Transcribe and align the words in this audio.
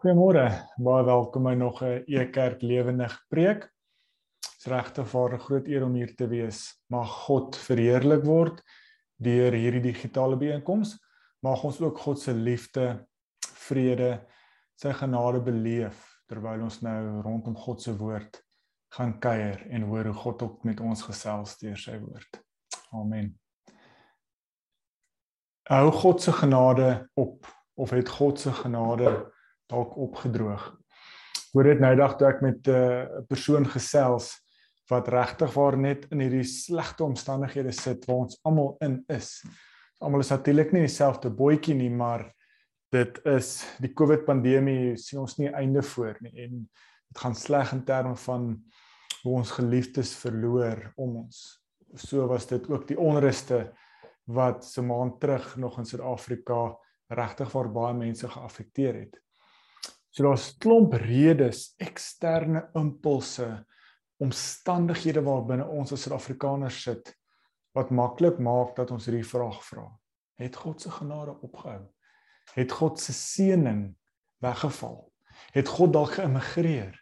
Goeiemôre. 0.00 0.46
Baie 0.80 1.04
welkom 1.04 1.44
by 1.44 1.52
nog 1.60 1.82
'n 1.84 2.04
Ekerk 2.08 2.62
lewendig 2.62 3.12
preek. 3.28 3.68
Dit 4.40 4.54
is 4.58 4.66
regtig 4.66 5.08
vir 5.08 5.34
'n 5.34 5.38
groot 5.38 5.66
eer 5.68 5.84
om 5.84 5.94
hier 5.94 6.14
te 6.16 6.26
wees. 6.26 6.80
Mag 6.88 7.10
God 7.26 7.56
verheerlik 7.56 8.24
word 8.24 8.62
deur 9.16 9.52
hierdie 9.52 9.82
digitale 9.92 10.36
byeenkoms. 10.36 10.96
Mag 11.42 11.64
ons 11.64 11.80
ook 11.80 11.98
God 11.98 12.18
se 12.18 12.32
liefde, 12.32 13.06
vrede, 13.44 14.26
sy 14.74 14.92
genade 14.92 15.40
beleef 15.40 16.22
terwyl 16.26 16.62
ons 16.62 16.80
nou 16.80 17.20
rondom 17.20 17.56
God 17.56 17.82
se 17.82 17.96
woord 17.96 18.42
gaan 18.88 19.18
kuier 19.20 19.66
en 19.70 19.82
hoor 19.82 20.04
hoe 20.04 20.14
God 20.14 20.42
ook 20.42 20.64
met 20.64 20.80
ons 20.80 21.02
gesels 21.02 21.58
deur 21.58 21.76
sy 21.76 21.98
woord. 21.98 22.42
Amen. 22.92 23.38
Hou 25.68 25.90
God 25.92 26.22
se 26.22 26.32
genade 26.32 27.10
op 27.14 27.46
of 27.74 27.90
het 27.90 28.08
God 28.08 28.40
se 28.40 28.52
genade 28.52 29.30
dalk 29.70 29.96
opgedroog. 29.96 30.68
Hoor 31.54 31.66
dit 31.66 31.80
nou 31.82 31.94
dag 31.98 32.16
toe 32.18 32.28
ek 32.30 32.42
met 32.44 32.68
eh, 32.68 32.74
'n 32.74 33.22
uh, 33.22 33.26
persoon 33.26 33.66
gesels 33.66 34.34
wat 34.90 35.08
regtig 35.08 35.54
waar 35.54 35.76
net 35.78 36.06
in 36.10 36.20
hierdie 36.20 36.46
slegte 36.46 37.04
omstandighede 37.04 37.72
sit 37.72 38.06
waar 38.06 38.26
ons 38.26 38.38
almal 38.42 38.76
in 38.80 39.00
is. 39.08 39.42
Almal 40.00 40.24
is 40.24 40.30
natuurlik 40.30 40.72
nie 40.72 40.86
dieselfde 40.86 41.30
bootjie 41.30 41.74
nie, 41.74 41.90
maar 41.90 42.26
dit 42.90 43.20
is 43.24 43.62
die 43.78 43.92
COVID 43.94 44.24
pandemie 44.26 44.96
sien 44.98 45.20
ons 45.22 45.36
nie 45.38 45.50
einde 45.54 45.82
voor 45.82 46.16
nie 46.20 46.34
en 46.46 46.68
dit 47.10 47.22
gaan 47.22 47.34
sleg 47.34 47.72
in 47.72 47.84
terme 47.84 48.16
van 48.16 48.50
hoe 49.22 49.36
ons 49.36 49.50
geliefdes 49.50 50.14
verloor 50.16 50.92
om 50.96 51.16
ons. 51.24 51.60
So 51.94 52.26
was 52.26 52.46
dit 52.46 52.66
ook 52.70 52.86
die 52.88 52.98
onruste 52.98 53.72
wat 54.30 54.64
se 54.64 54.82
maand 54.82 55.20
terug 55.20 55.56
nog 55.56 55.78
in 55.78 55.86
Suid-Afrika 55.86 56.78
regtig 57.10 57.52
waar 57.52 57.70
baie 57.72 57.94
mense 57.94 58.28
geaffekteer 58.30 58.94
het. 58.94 59.18
So 60.10 60.26
daar's 60.26 60.50
klomp 60.58 60.94
redes, 60.98 61.74
eksterne 61.78 62.66
impulse, 62.78 63.46
omstandighede 64.20 65.22
waarbinne 65.24 65.68
ons 65.70 65.94
as 65.94 66.04
Suid-Afrikaners 66.04 66.82
sit 66.82 67.14
wat 67.76 67.92
maklik 67.94 68.40
maak 68.42 68.74
dat 68.76 68.90
ons 68.90 69.06
hierdie 69.06 69.26
vraag 69.26 69.60
vra. 69.64 69.86
Het 70.40 70.56
God 70.56 70.82
se 70.82 70.90
genade 70.90 71.36
opgehou? 71.46 71.84
Het 72.56 72.72
God 72.72 72.98
se 73.00 73.14
seëning 73.14 73.84
weggeval? 74.42 75.04
Het 75.54 75.68
God 75.68 75.92
dalk 75.94 76.16
geëmigreer 76.18 76.96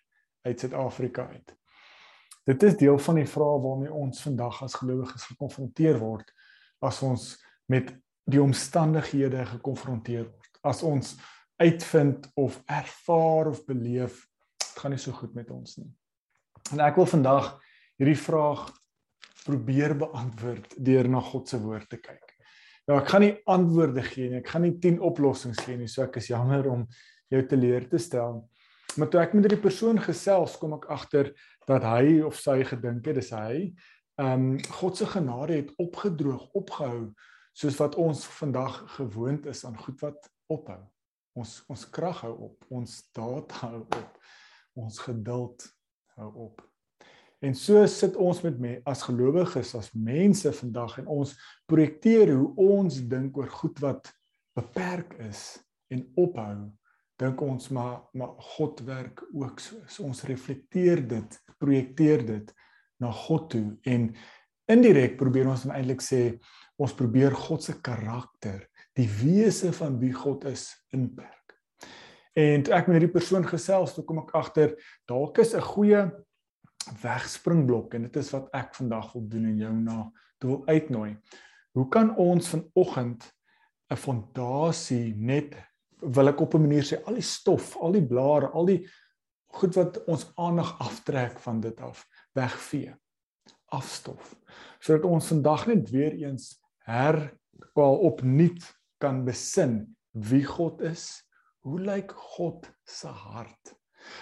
uit 0.45 0.61
Suid-Afrika 0.61 1.31
uit? 1.33 1.55
Dit 2.49 2.63
is 2.63 2.77
deel 2.81 2.99
van 2.99 3.19
die 3.21 3.29
vrae 3.29 3.57
waarmee 3.65 3.93
ons 3.93 4.23
vandag 4.25 4.63
as 4.65 4.77
gelowiges 4.81 5.27
gekonfronteer 5.33 5.99
word 6.01 6.31
as 6.85 7.01
ons 7.03 7.33
met 7.69 7.91
die 8.29 8.41
omstandighede 8.43 9.45
gekonfronteer 9.57 10.29
word. 10.29 10.61
As 10.63 10.83
ons 10.87 11.17
uitvind 11.59 12.29
of 12.39 12.61
ervaar 12.67 13.51
of 13.53 13.65
beleef 13.67 14.25
dit 14.79 14.83
gaan 14.83 14.95
nie 14.95 15.03
so 15.03 15.13
goed 15.13 15.35
met 15.35 15.51
ons 15.51 15.79
nie. 15.81 15.89
En 16.73 16.83
ek 16.85 16.99
wil 17.01 17.09
vandag 17.11 17.55
hierdie 17.99 18.19
vraag 18.21 18.69
probeer 19.43 19.97
beantwoord 19.99 20.77
deur 20.85 21.09
na 21.11 21.23
God 21.25 21.49
se 21.49 21.59
woord 21.59 21.89
te 21.91 21.99
kyk. 21.99 22.35
Nou 22.89 22.99
ek 23.01 23.11
gaan 23.11 23.25
nie 23.25 23.35
antwoorde 23.51 24.05
gee 24.07 24.31
nie, 24.31 24.43
ek 24.43 24.53
gaan 24.53 24.65
nie 24.65 24.77
10 24.81 25.01
oplossings 25.05 25.61
gee 25.65 25.77
nie, 25.77 25.89
so 25.91 26.05
ek 26.05 26.21
is 26.21 26.31
jammer 26.31 26.69
om 26.71 26.87
jou 27.33 27.43
te 27.49 27.59
leer 27.59 27.89
te 27.91 28.01
stel. 28.01 28.45
Maar 28.97 29.11
toe 29.13 29.21
ek 29.21 29.35
met 29.37 29.45
hierdie 29.45 29.63
persoon 29.63 29.99
gesels, 30.01 30.57
kom 30.61 30.77
ek 30.79 30.89
agter 30.95 31.33
dat 31.69 31.85
hy 31.85 32.21
of 32.25 32.39
sy 32.41 32.63
gedink 32.67 33.09
het 33.11 33.19
dis 33.21 33.33
hy. 33.35 33.69
Ehm 34.19 34.47
um, 34.55 34.55
God 34.81 34.99
se 34.99 35.07
genade 35.07 35.61
het 35.61 35.75
opgedroog, 35.79 36.49
opgehou 36.59 37.11
soos 37.59 37.77
wat 37.79 37.99
ons 37.99 38.25
vandag 38.39 38.81
gewoond 38.97 39.47
is 39.51 39.65
aan 39.67 39.77
goed 39.79 40.01
wat 40.03 40.31
ophou. 40.51 40.81
Ons 41.39 41.59
ons 41.71 41.85
krag 41.95 42.25
hou 42.27 42.35
op, 42.49 42.65
ons 42.75 42.95
daad 43.15 43.53
hou 43.63 43.83
op, 43.85 44.17
ons 44.79 44.99
geduld 45.05 45.67
hou 46.19 46.31
op. 46.49 46.65
En 47.39 47.55
so 47.55 47.85
sit 47.87 48.17
ons 48.19 48.41
met 48.43 48.57
me 48.59 48.73
as 48.89 49.05
gelowiges 49.07 49.77
as 49.79 49.93
mense 49.95 50.51
vandag 50.59 50.97
en 51.03 51.11
ons 51.21 51.35
projekteer 51.71 52.33
hoe 52.35 52.49
ons 52.59 52.99
dink 53.13 53.37
oor 53.39 53.51
goed 53.61 53.79
wat 53.85 54.11
beperk 54.59 55.15
is 55.29 55.43
en 55.95 56.03
ophou. 56.19 56.57
Dink 57.19 57.43
ons 57.43 57.71
maar 57.75 58.01
maar 58.19 58.35
God 58.57 58.83
werk 58.87 59.23
ook 59.31 59.63
so. 59.63 59.79
so 59.87 60.07
ons 60.11 60.25
reflekteer 60.27 61.05
dit, 61.07 61.39
projekteer 61.59 62.27
dit 62.27 62.51
na 62.99 63.13
God 63.15 63.51
toe 63.55 63.67
en 63.87 64.11
indirek 64.71 65.15
probeer 65.19 65.49
ons 65.51 65.67
dan 65.67 65.77
eintlik 65.79 66.03
sê 66.03 66.23
ons 66.79 66.95
probeer 66.95 67.35
God 67.35 67.63
se 67.63 67.79
karakter 67.83 68.67
die 68.99 69.09
wese 69.21 69.73
van 69.73 69.99
wie 70.01 70.13
God 70.13 70.45
is 70.51 70.71
inperk. 70.95 71.55
En 72.39 72.63
toe 72.63 72.75
ek 72.75 72.89
met 72.89 72.99
hierdie 72.99 73.15
persoon 73.15 73.47
gesels, 73.47 73.95
toe 73.95 74.05
kom 74.07 74.21
ek 74.23 74.35
agter 74.39 74.75
dalk 75.11 75.39
is 75.39 75.55
'n 75.55 75.63
goeie 75.63 76.03
wegspringblok 77.03 77.95
en 77.95 78.03
dit 78.03 78.17
is 78.17 78.31
wat 78.33 78.49
ek 78.55 78.75
vandag 78.75 79.13
wil 79.13 79.27
doen 79.29 79.45
en 79.45 79.59
jou 79.59 79.73
na 79.73 80.13
toe 80.39 80.51
wil 80.51 80.63
uitnooi. 80.67 81.17
Hoe 81.75 81.89
kan 81.89 82.17
ons 82.17 82.49
vanoggend 82.49 83.33
'n 83.91 83.97
fondasie 83.97 85.15
net 85.17 85.57
wil 86.01 86.29
ek 86.29 86.41
op 86.41 86.55
'n 86.55 86.61
manier 86.61 86.83
sê 86.83 87.03
al 87.07 87.15
die 87.15 87.23
stof, 87.23 87.77
al 87.77 87.93
die 87.93 88.07
blare, 88.07 88.51
al 88.51 88.67
die 88.67 88.87
goed 89.53 89.75
wat 89.75 90.05
ons 90.05 90.31
aandag 90.37 90.79
aftrek 90.81 91.39
van 91.39 91.61
dit 91.61 91.81
af 91.81 92.07
wegvee 92.33 92.95
afstof 93.75 94.35
sodat 94.81 95.05
ons 95.05 95.29
vandag 95.33 95.67
net 95.67 95.91
weer 95.91 96.15
eens 96.15 96.57
her 96.87 97.19
kwal 97.75 97.99
opnuut 98.09 98.65
kan 99.03 99.25
besin 99.27 99.81
wie 100.13 100.45
God 100.47 100.83
is. 100.87 101.23
Hoe 101.67 101.81
lyk 101.81 102.13
God 102.37 102.69
se 102.87 103.11
hart? 103.11 103.75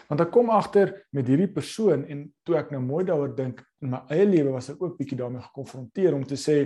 Want 0.09 0.23
ek 0.25 0.33
kom 0.35 0.51
agter 0.51 0.93
met 1.15 1.29
hierdie 1.29 1.51
persoon 1.53 2.05
en 2.11 2.25
toe 2.47 2.57
ek 2.59 2.73
nou 2.75 2.81
mooi 2.83 3.05
daaroor 3.07 3.35
dink 3.37 3.61
in 3.85 3.93
my 3.93 4.03
eie 4.11 4.27
lewe 4.27 4.55
was 4.57 4.71
ek 4.73 4.83
ook 4.83 4.97
bietjie 4.99 5.19
daarmee 5.21 5.45
gekonfronteer 5.45 6.17
om 6.17 6.25
te 6.27 6.39
sê 6.41 6.59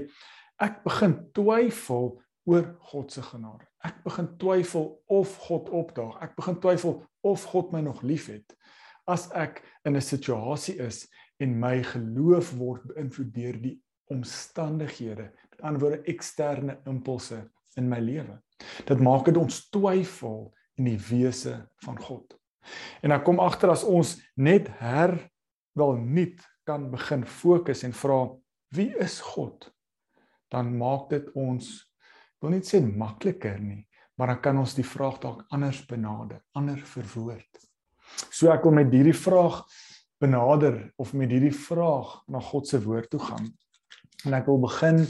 ek 0.62 0.80
begin 0.86 1.18
twyfel 1.36 2.14
oor 2.48 2.64
God 2.92 3.12
se 3.12 3.22
genade. 3.24 3.66
Ek 3.84 4.00
begin 4.04 4.30
twyfel 4.40 4.86
of 5.12 5.34
God 5.46 5.68
opdaag. 5.74 6.16
Ek 6.24 6.32
begin 6.38 6.56
twyfel 6.62 7.00
of 7.26 7.44
God 7.52 7.74
my 7.74 7.82
nog 7.84 8.00
liefhet 8.06 8.56
as 9.10 9.28
ek 9.34 9.62
in 9.84 9.96
'n 9.96 10.00
situasie 10.00 10.78
is 10.78 11.08
en 11.40 11.58
my 11.58 11.82
geloof 11.82 12.52
word 12.58 12.82
beïnvloed 12.92 13.32
deur 13.34 13.56
die 13.62 13.76
omstandighede, 14.10 15.30
met 15.50 15.62
ander 15.62 15.80
woorde 15.80 16.02
eksterne 16.12 16.78
impulse 16.86 17.40
in 17.78 17.88
my 17.88 18.00
lewe. 18.02 18.38
Dit 18.88 19.00
maak 19.02 19.28
dit 19.28 19.36
ons 19.38 19.62
twyfel 19.72 20.48
in 20.80 20.90
die 20.90 21.00
wese 21.10 21.56
van 21.84 21.98
God. 22.00 22.36
En 23.02 23.14
dan 23.14 23.22
kom 23.24 23.40
agter 23.40 23.72
as 23.72 23.84
ons 23.84 24.16
net 24.36 24.68
her 24.80 25.14
wel 25.78 25.96
nuut 26.00 26.40
kan 26.68 26.90
begin 26.92 27.24
fokus 27.26 27.84
en 27.86 27.94
vra 27.96 28.22
wie 28.76 28.90
is 29.02 29.18
God? 29.32 29.70
Dan 30.50 30.76
maak 30.78 31.08
dit 31.10 31.26
ons 31.38 31.68
wil 32.40 32.54
nie 32.54 32.64
sê 32.64 32.80
makliker 32.80 33.58
nie, 33.60 33.82
maar 34.16 34.32
dan 34.32 34.42
kan 34.44 34.60
ons 34.60 34.76
die 34.76 34.86
vraag 34.86 35.18
dalk 35.22 35.42
anders 35.54 35.82
benader, 35.88 36.40
anders 36.56 36.84
verwoord. 36.92 37.64
So 38.30 38.50
ek 38.52 38.64
wil 38.66 38.78
met 38.80 38.92
hierdie 38.94 39.16
vraag 39.16 39.62
benader 40.20 40.78
of 41.00 41.12
met 41.16 41.32
hierdie 41.32 41.54
vraag 41.54 42.20
na 42.28 42.42
God 42.44 42.68
se 42.68 42.80
woord 42.84 43.10
toe 43.12 43.20
gaan. 43.22 43.50
En 44.26 44.36
ek 44.36 44.48
wil 44.50 44.60
begin 44.62 45.04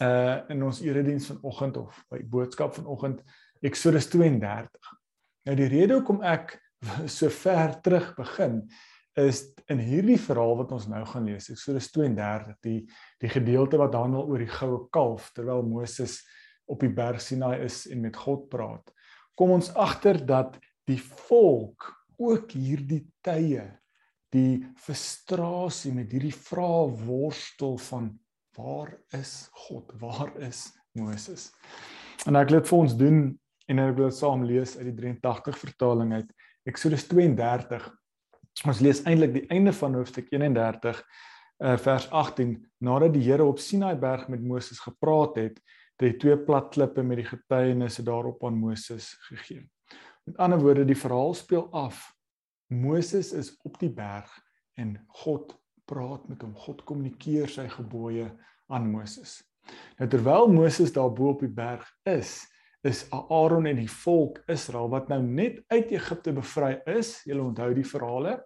uh 0.00 0.40
in 0.48 0.62
ons 0.64 0.80
erediens 0.80 1.26
vanoggend 1.28 1.76
of 1.76 2.04
by 2.10 2.22
boodskap 2.24 2.74
vanoggend 2.74 3.20
Eksodus 3.62 4.08
32. 4.10 4.92
Nou 5.46 5.56
die 5.58 5.68
rede 5.70 5.98
hoekom 5.98 6.22
ek 6.24 6.56
so 7.16 7.30
ver 7.30 7.76
terug 7.82 8.14
begin 8.16 8.62
is 9.20 9.44
in 9.68 9.82
hierdie 9.82 10.18
verhaal 10.18 10.56
wat 10.62 10.72
ons 10.72 10.88
nou 10.88 11.02
gaan 11.06 11.26
lees 11.28 11.50
Eksodus 11.52 11.90
32 11.92 12.54
die 12.64 12.78
die 13.20 13.32
gedeelte 13.32 13.80
wat 13.80 13.94
handel 13.98 14.24
oor 14.24 14.40
die 14.40 14.50
goue 14.50 14.86
kalf 14.94 15.30
terwyl 15.36 15.62
Moses 15.66 16.22
op 16.70 16.80
die 16.80 16.92
berg 16.92 17.20
Sinai 17.20 17.58
is 17.66 17.84
en 17.90 18.00
met 18.00 18.16
God 18.16 18.48
praat. 18.48 18.88
Kom 19.36 19.52
ons 19.52 19.70
agter 19.76 20.20
dat 20.24 20.56
die 20.88 20.98
volk 21.28 21.90
ook 22.22 22.54
hierdie 22.54 23.04
tye 23.24 23.66
die 24.32 24.62
frustrasie 24.80 25.92
met 25.92 26.12
hierdie 26.14 26.32
vrae 26.32 26.88
worstel 27.04 27.76
van 27.90 28.08
waar 28.56 28.98
is 29.16 29.48
God? 29.66 29.92
Waar 29.98 30.36
is 30.40 30.72
Moses? 30.92 31.50
En 32.26 32.36
ek 32.38 32.50
wil 32.50 32.60
dit 32.60 32.70
vir 32.70 32.78
ons 32.78 32.96
doen 32.96 33.20
en 33.72 33.82
ek 33.82 33.96
wil 33.98 34.12
saam 34.14 34.44
lees 34.46 34.76
uit 34.78 34.88
die 34.90 34.96
83 35.00 35.58
vertaling 35.58 36.12
uit 36.14 36.32
Eksodus 36.68 37.06
32. 37.10 37.88
Ons 38.68 38.82
lees 38.84 39.02
eintlik 39.08 39.32
die 39.34 39.46
einde 39.54 39.72
van 39.74 39.96
hoofstuk 39.98 40.28
31 40.30 41.00
uh, 41.00 41.02
eh, 41.62 41.76
vers 41.78 42.08
18 42.10 42.56
nadat 42.84 43.14
die 43.14 43.24
Here 43.24 43.46
op 43.46 43.60
Sinaai 43.62 43.96
berg 43.98 44.28
met 44.28 44.42
Moses 44.42 44.82
gepraat 44.82 45.38
het, 45.40 45.60
het 45.98 46.06
hy 46.06 46.12
twee 46.18 46.38
plat 46.46 46.70
klippe 46.74 47.04
met 47.06 47.22
die 47.22 47.28
getuienisse 47.28 48.04
daarop 48.06 48.42
aan 48.44 48.58
Moses 48.58 49.12
gegee. 49.28 49.62
Met 50.26 50.38
ander 50.42 50.60
woorde, 50.62 50.84
die 50.86 50.98
verhaal 50.98 51.34
speel 51.34 51.68
af. 51.74 52.10
Moses 52.72 53.32
is 53.36 53.52
op 53.66 53.78
die 53.80 53.90
berg 53.92 54.30
en 54.78 54.96
God 55.22 55.54
praat 55.88 56.28
met 56.28 56.42
hom. 56.44 56.54
God 56.56 56.84
kommunikeer 56.88 57.50
sy 57.50 57.68
gebooie 57.72 58.28
aan 58.72 58.90
Moses. 58.90 59.40
Nou 59.98 60.08
terwyl 60.10 60.50
Moses 60.50 60.92
daar 60.94 61.12
bo 61.14 61.32
op 61.34 61.44
die 61.44 61.52
berg 61.52 61.86
is, 62.08 62.40
is 62.82 63.04
Aaron 63.14 63.68
en 63.70 63.78
die 63.78 63.90
volk 64.02 64.40
Israel 64.50 64.90
wat 64.90 65.10
nou 65.12 65.20
net 65.22 65.60
uit 65.70 65.92
Egipte 65.94 66.34
bevry 66.34 66.74
is. 66.90 67.20
Julle 67.28 67.44
onthou 67.46 67.70
die 67.76 67.86
verhale. 67.86 68.38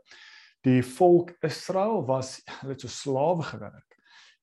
Die 0.66 0.82
volk 0.84 1.32
Israel 1.46 2.02
was 2.08 2.40
hulle 2.58 2.74
het 2.74 2.84
so 2.84 2.92
slawe 2.92 3.46
gewerk. 3.48 3.96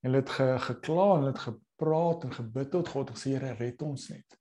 Hulle 0.04 0.20
het 0.20 0.32
ge, 0.34 0.48
gekla 0.66 1.06
en 1.12 1.22
hulle 1.22 1.32
het 1.32 1.44
gepraat 1.44 2.26
en 2.26 2.34
gebid 2.34 2.72
tot 2.74 2.90
God 2.90 3.12
en 3.12 3.20
sê 3.20 3.36
Here 3.36 3.54
red 3.60 3.84
ons 3.86 4.08
net. 4.10 4.38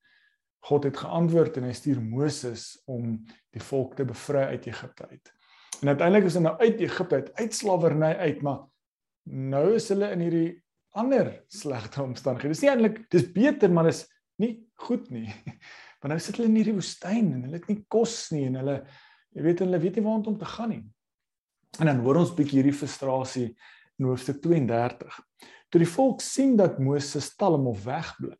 God 0.64 0.88
het 0.88 0.98
geantwoord 0.98 1.60
en 1.60 1.68
hy 1.68 1.74
stuur 1.76 2.02
Moses 2.02 2.66
om 2.90 3.18
die 3.54 3.64
volk 3.64 3.98
te 4.00 4.08
bevry 4.08 4.48
uit 4.56 4.70
Egipte 4.72 5.10
uit. 5.12 5.34
En 5.82 5.92
uiteindelik 5.94 6.28
is 6.30 6.38
hulle 6.38 6.50
nou 6.50 6.58
uit 6.60 6.82
Egipte 6.86 7.16
uit, 7.16 7.32
uit 7.40 7.56
slawerny 7.56 8.12
uit, 8.14 8.42
maar 8.46 8.62
nou 9.24 9.66
is 9.76 9.90
hulle 9.92 10.12
in 10.16 10.24
hierdie 10.24 10.50
ander 11.00 11.32
slegte 11.52 12.04
omstandighede. 12.04 12.54
Dis 12.54 12.64
nie 12.64 12.72
eintlik 12.72 13.00
dis 13.14 13.26
beter, 13.34 13.72
maar 13.74 13.90
dis 13.90 14.04
nie 14.42 14.54
goed 14.86 15.10
nie. 15.14 15.28
Want 16.04 16.12
nou 16.12 16.20
sit 16.20 16.38
hulle 16.38 16.50
in 16.52 16.60
hierdie 16.60 16.76
woestyn 16.76 17.32
en 17.32 17.46
hulle 17.48 17.60
het 17.62 17.70
nie 17.72 17.80
kos 17.92 18.18
nie 18.36 18.46
en 18.50 18.60
hulle 18.60 18.82
jy 19.34 19.46
weet 19.48 19.64
hulle 19.64 19.80
weet 19.82 19.98
nie 19.98 20.06
waar 20.06 20.28
om 20.30 20.38
te 20.38 20.50
gaan 20.50 20.70
nie. 20.74 20.84
En 21.82 21.90
dan 21.90 22.04
hoor 22.06 22.20
ons 22.22 22.34
bietjie 22.38 22.60
hierdie 22.60 22.76
frustrasie 22.76 23.48
in 23.98 24.10
hoofstuk 24.10 24.42
32. 24.44 25.16
Toe 25.74 25.82
die 25.82 25.90
volk 25.90 26.22
sien 26.22 26.58
dat 26.60 26.78
Moses 26.84 27.32
stalm 27.32 27.66
of 27.72 27.82
wegbly 27.88 28.36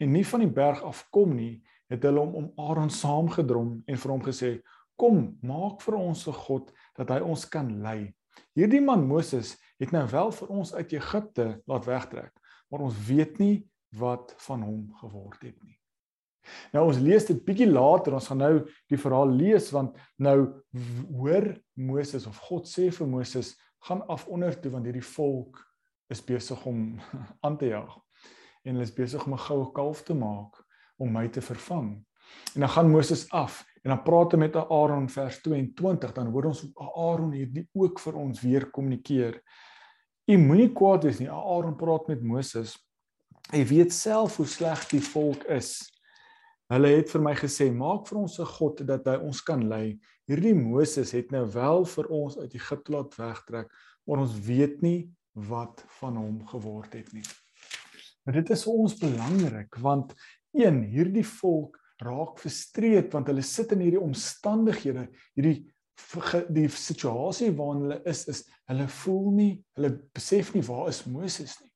en 0.00 0.14
nie 0.14 0.24
van 0.26 0.42
die 0.42 0.50
berg 0.50 0.80
afkom 0.86 1.34
nie, 1.36 1.60
het 1.92 2.06
hulle 2.06 2.22
hom 2.22 2.32
om 2.38 2.68
Aaron 2.70 2.90
saamgedrom 2.90 3.74
en 3.86 4.00
vir 4.00 4.12
hom 4.14 4.22
gesê: 4.24 4.54
"Kom, 4.96 5.38
maak 5.42 5.80
vir 5.82 5.94
ons 5.94 6.26
'n 6.28 6.32
god 6.32 6.72
dat 6.96 7.08
hy 7.08 7.20
ons 7.20 7.48
kan 7.48 7.82
lei." 7.82 8.14
Hierdie 8.54 8.80
man 8.80 9.06
Moses 9.06 9.56
het 9.78 9.92
nou 9.92 10.06
wel 10.08 10.32
vir 10.32 10.48
ons 10.48 10.74
uit 10.74 10.92
Egipte 10.92 11.62
laat 11.66 11.84
wegtrek, 11.84 12.32
maar 12.70 12.80
ons 12.80 13.06
weet 13.06 13.38
nie 13.38 13.68
wat 13.96 14.34
van 14.46 14.62
hom 14.62 14.92
geword 15.00 15.42
het 15.42 15.62
nie. 15.64 15.78
Nou 16.72 16.86
ons 16.88 16.98
lees 16.98 17.26
dit 17.28 17.44
bietjie 17.44 17.68
later, 17.70 18.16
ons 18.16 18.28
gaan 18.28 18.40
nou 18.42 18.54
die 18.90 18.98
verhaal 18.98 19.30
lees 19.30 19.70
want 19.70 19.98
nou 20.18 20.62
hoor 21.12 21.52
Moses 21.78 22.26
of 22.26 22.40
God 22.48 22.66
sê 22.66 22.90
vir 22.90 23.06
Moses 23.06 23.54
gaan 23.86 24.02
af 24.10 24.26
onder 24.28 24.54
toe 24.60 24.72
want 24.72 24.88
hierdie 24.88 25.06
volk 25.14 25.60
is 26.12 26.22
besig 26.24 26.66
om 26.66 26.98
aan 27.46 27.58
te 27.58 27.70
jag 27.72 27.94
en 28.62 28.76
hulle 28.76 28.86
is 28.86 28.94
besig 28.94 29.24
om 29.26 29.34
'n 29.34 29.46
goue 29.46 29.72
kalf 29.74 30.02
te 30.06 30.14
maak 30.14 30.58
om 30.98 31.12
my 31.12 31.28
te 31.28 31.40
vervang. 31.40 32.04
En 32.54 32.60
dan 32.60 32.68
gaan 32.68 32.90
Moses 32.90 33.30
af 33.30 33.62
En 33.82 33.90
dan 33.90 34.02
praat 34.02 34.34
hy 34.34 34.38
met 34.38 34.56
Aaron 34.56 35.08
vers 35.10 35.40
22, 35.42 36.12
dan 36.14 36.28
hoor 36.30 36.52
ons 36.52 36.62
Aaron 36.78 37.32
hierdie 37.34 37.64
ook 37.74 37.98
vir 37.98 38.18
ons 38.20 38.42
weer 38.44 38.68
kommunikeer. 38.70 39.40
U 40.30 40.36
moenie 40.38 40.70
kwaad 40.70 41.08
wees 41.08 41.18
nie. 41.18 41.30
Aaron 41.30 41.74
praat 41.78 42.06
met 42.12 42.22
Moses. 42.22 42.76
Hy 43.50 43.64
weet 43.66 43.90
self 43.94 44.38
hoe 44.38 44.46
sleg 44.46 44.84
die 44.92 45.02
volk 45.02 45.42
is. 45.50 45.80
Hulle 46.70 46.92
het 46.94 47.10
vir 47.10 47.24
my 47.26 47.34
gesê, 47.34 47.72
"Maak 47.74 48.06
vir 48.06 48.18
ons 48.18 48.38
'n 48.38 48.46
god 48.46 48.86
dat 48.86 49.04
hy 49.04 49.16
ons 49.16 49.42
kan 49.42 49.68
lei." 49.68 49.98
Hierdie 50.28 50.54
Moses 50.54 51.10
het 51.10 51.32
nou 51.32 51.44
wel 51.50 51.84
vir 51.84 52.06
ons 52.06 52.38
uit 52.38 52.54
Egipte 52.54 52.92
laat 52.92 53.14
wegtrek, 53.16 53.68
maar 54.06 54.18
ons 54.18 54.38
weet 54.46 54.80
nie 54.80 55.10
wat 55.34 55.84
van 55.98 56.16
hom 56.16 56.46
geword 56.46 56.92
het 56.94 57.12
nie. 57.12 57.26
Maar 58.24 58.34
dit 58.34 58.50
is 58.50 58.64
vir 58.64 58.72
ons 58.72 58.94
belangrik 58.94 59.74
want 59.76 60.14
een 60.54 60.82
hierdie 60.84 61.26
volk 61.26 61.81
raak 62.02 62.40
frustreerd 62.40 63.12
want 63.14 63.30
hulle 63.30 63.44
sit 63.46 63.72
in 63.74 63.84
hierdie 63.84 64.02
omstandighede, 64.02 65.06
hierdie 65.36 65.58
die 66.52 66.66
situasie 66.72 67.52
waarin 67.56 67.84
hulle 67.84 67.98
is 68.08 68.24
is 68.32 68.42
hulle 68.70 68.88
voel 69.02 69.28
nie, 69.36 69.52
hulle 69.76 69.92
besef 70.14 70.52
nie 70.54 70.64
waar 70.66 70.88
is 70.90 71.04
Moses 71.06 71.58
nie. 71.60 71.70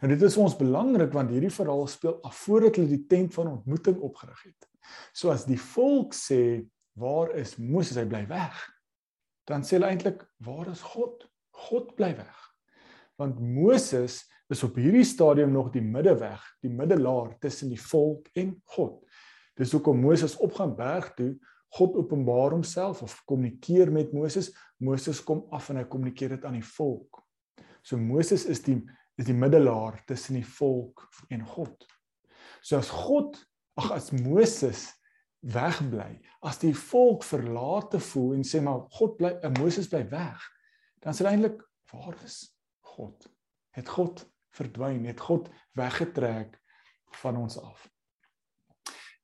Nou 0.00 0.10
dit 0.12 0.22
is 0.28 0.36
ons 0.40 0.56
belangrik 0.58 1.14
want 1.14 1.32
hierdie 1.32 1.52
verhaal 1.52 1.86
speel 1.90 2.18
af 2.26 2.42
voordat 2.44 2.78
hulle 2.78 2.92
die 2.92 3.06
tent 3.10 3.34
van 3.34 3.54
ontmoeting 3.56 4.00
opgerig 4.04 4.42
het. 4.48 4.68
So 5.16 5.32
as 5.32 5.46
die 5.48 5.60
volk 5.60 6.14
sê 6.14 6.66
waar 6.96 7.32
is 7.36 7.56
Moses? 7.58 7.98
Hy 7.98 8.06
bly 8.08 8.24
weg. 8.30 8.60
Dan 9.48 9.64
sê 9.64 9.78
hulle 9.78 9.90
eintlik 9.90 10.24
waar 10.44 10.68
is 10.72 10.82
God? 10.94 11.26
God 11.66 11.94
bly 11.96 12.12
weg. 12.18 12.42
Want 13.20 13.40
Moses 13.40 14.24
is 14.52 14.62
op 14.66 14.76
hierdie 14.78 15.06
stadium 15.06 15.50
nog 15.54 15.72
die 15.74 15.82
middeweg, 15.82 16.42
die 16.62 16.70
middelaar 16.70 17.32
tussen 17.42 17.72
die 17.72 17.80
volk 17.80 18.28
en 18.38 18.54
God. 18.76 19.00
Dis 19.56 19.72
hoekom 19.72 20.00
Moses 20.04 20.36
opgaan 20.42 20.74
berg 20.76 21.12
toe, 21.16 21.32
God 21.76 21.96
openbaar 21.96 22.54
homself 22.54 23.02
of 23.02 23.16
kommunikeer 23.24 23.90
met 23.92 24.12
Moses. 24.12 24.52
Moses 24.78 25.22
kom 25.24 25.44
af 25.50 25.70
en 25.72 25.80
hy 25.80 25.86
kommunikeer 25.90 26.36
dit 26.36 26.44
aan 26.44 26.58
die 26.58 26.68
volk. 26.76 27.22
So 27.82 27.98
Moses 28.00 28.46
is 28.46 28.62
die 28.66 28.80
is 29.16 29.24
die 29.30 29.36
middelaar 29.36 30.02
tussen 30.04 30.36
die 30.36 30.44
volk 30.44 31.06
en 31.32 31.40
God. 31.48 31.86
So 32.60 32.76
as 32.76 32.90
God, 32.92 33.38
ag 33.80 33.94
as 33.94 34.10
Moses 34.12 34.90
wegbly, 35.40 36.18
as 36.44 36.60
die 36.60 36.74
volk 36.76 37.24
verlate 37.24 38.00
voel 38.10 38.34
en 38.36 38.44
sê 38.44 38.60
maar 38.60 38.82
God 38.98 39.16
bly, 39.16 39.32
en 39.40 39.56
Moses 39.56 39.88
bly 39.88 40.02
weg, 40.12 40.44
dan 41.00 41.16
dit 41.16 41.28
eintlik 41.30 41.64
waar 41.94 42.16
is 42.26 42.42
God? 42.92 43.28
Het 43.72 43.88
God 43.88 44.24
verdwyn? 44.56 45.04
Het 45.08 45.20
God 45.20 45.48
weggetrek 45.78 46.60
van 47.22 47.40
ons 47.40 47.56
af? 47.60 47.86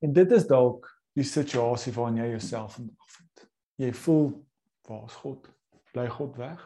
En 0.02 0.12
dit 0.12 0.32
is 0.34 0.46
dalk 0.50 0.88
die 1.16 1.26
situasie 1.26 1.92
waarin 1.94 2.18
jy 2.22 2.28
jouself 2.34 2.78
vandag 2.78 3.10
vind. 3.16 3.44
Jy 3.82 3.92
voel 4.04 4.30
waar 4.88 5.04
is 5.06 5.18
God? 5.22 5.48
Bly 5.92 6.06
God 6.10 6.38
weg? 6.40 6.62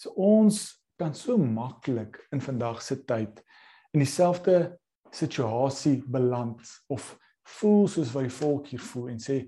So 0.00 0.14
ons 0.18 0.64
kan 0.98 1.14
so 1.14 1.38
maklik 1.38 2.18
in 2.34 2.42
vandag 2.42 2.82
se 2.82 2.98
tyd 3.06 3.42
in 3.92 4.02
dieselfde 4.02 4.78
situasie 5.12 6.00
beland 6.08 6.64
of 6.90 7.12
voel 7.58 7.86
soos 7.90 8.12
wat 8.14 8.26
die 8.26 8.36
volk 8.40 8.70
hier 8.72 8.82
voel 8.82 9.12
en 9.12 9.22
sê 9.22 9.42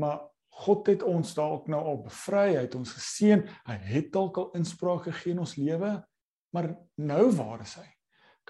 maar 0.00 0.22
God 0.60 0.90
het 0.90 1.04
ons 1.06 1.30
dalk 1.36 1.70
nou 1.72 1.80
al 1.92 2.02
bevry, 2.04 2.50
hy 2.52 2.64
het 2.66 2.74
ons 2.76 2.90
geseën, 2.92 3.46
hy 3.64 3.76
het 3.94 4.10
dalk 4.12 4.36
al 4.42 4.50
inspraak 4.58 5.06
gegee 5.08 5.32
in 5.32 5.40
ons 5.40 5.54
lewe, 5.56 5.94
maar 6.52 6.68
nou 7.00 7.22
waar 7.38 7.62
is 7.64 7.78
hy? 7.80 7.86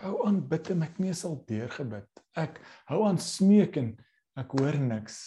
Ek 0.01 0.07
hou 0.09 0.23
aan 0.25 0.39
bid 0.49 0.71
en 0.73 0.79
my 0.81 0.87
knie 0.97 1.13
sal 1.13 1.35
deurgebid. 1.45 2.07
Ek 2.41 2.55
hou 2.89 3.03
aan 3.05 3.19
smeek 3.21 3.75
en 3.77 3.91
ek 4.41 4.55
hoor 4.57 4.79
niks. 4.81 5.19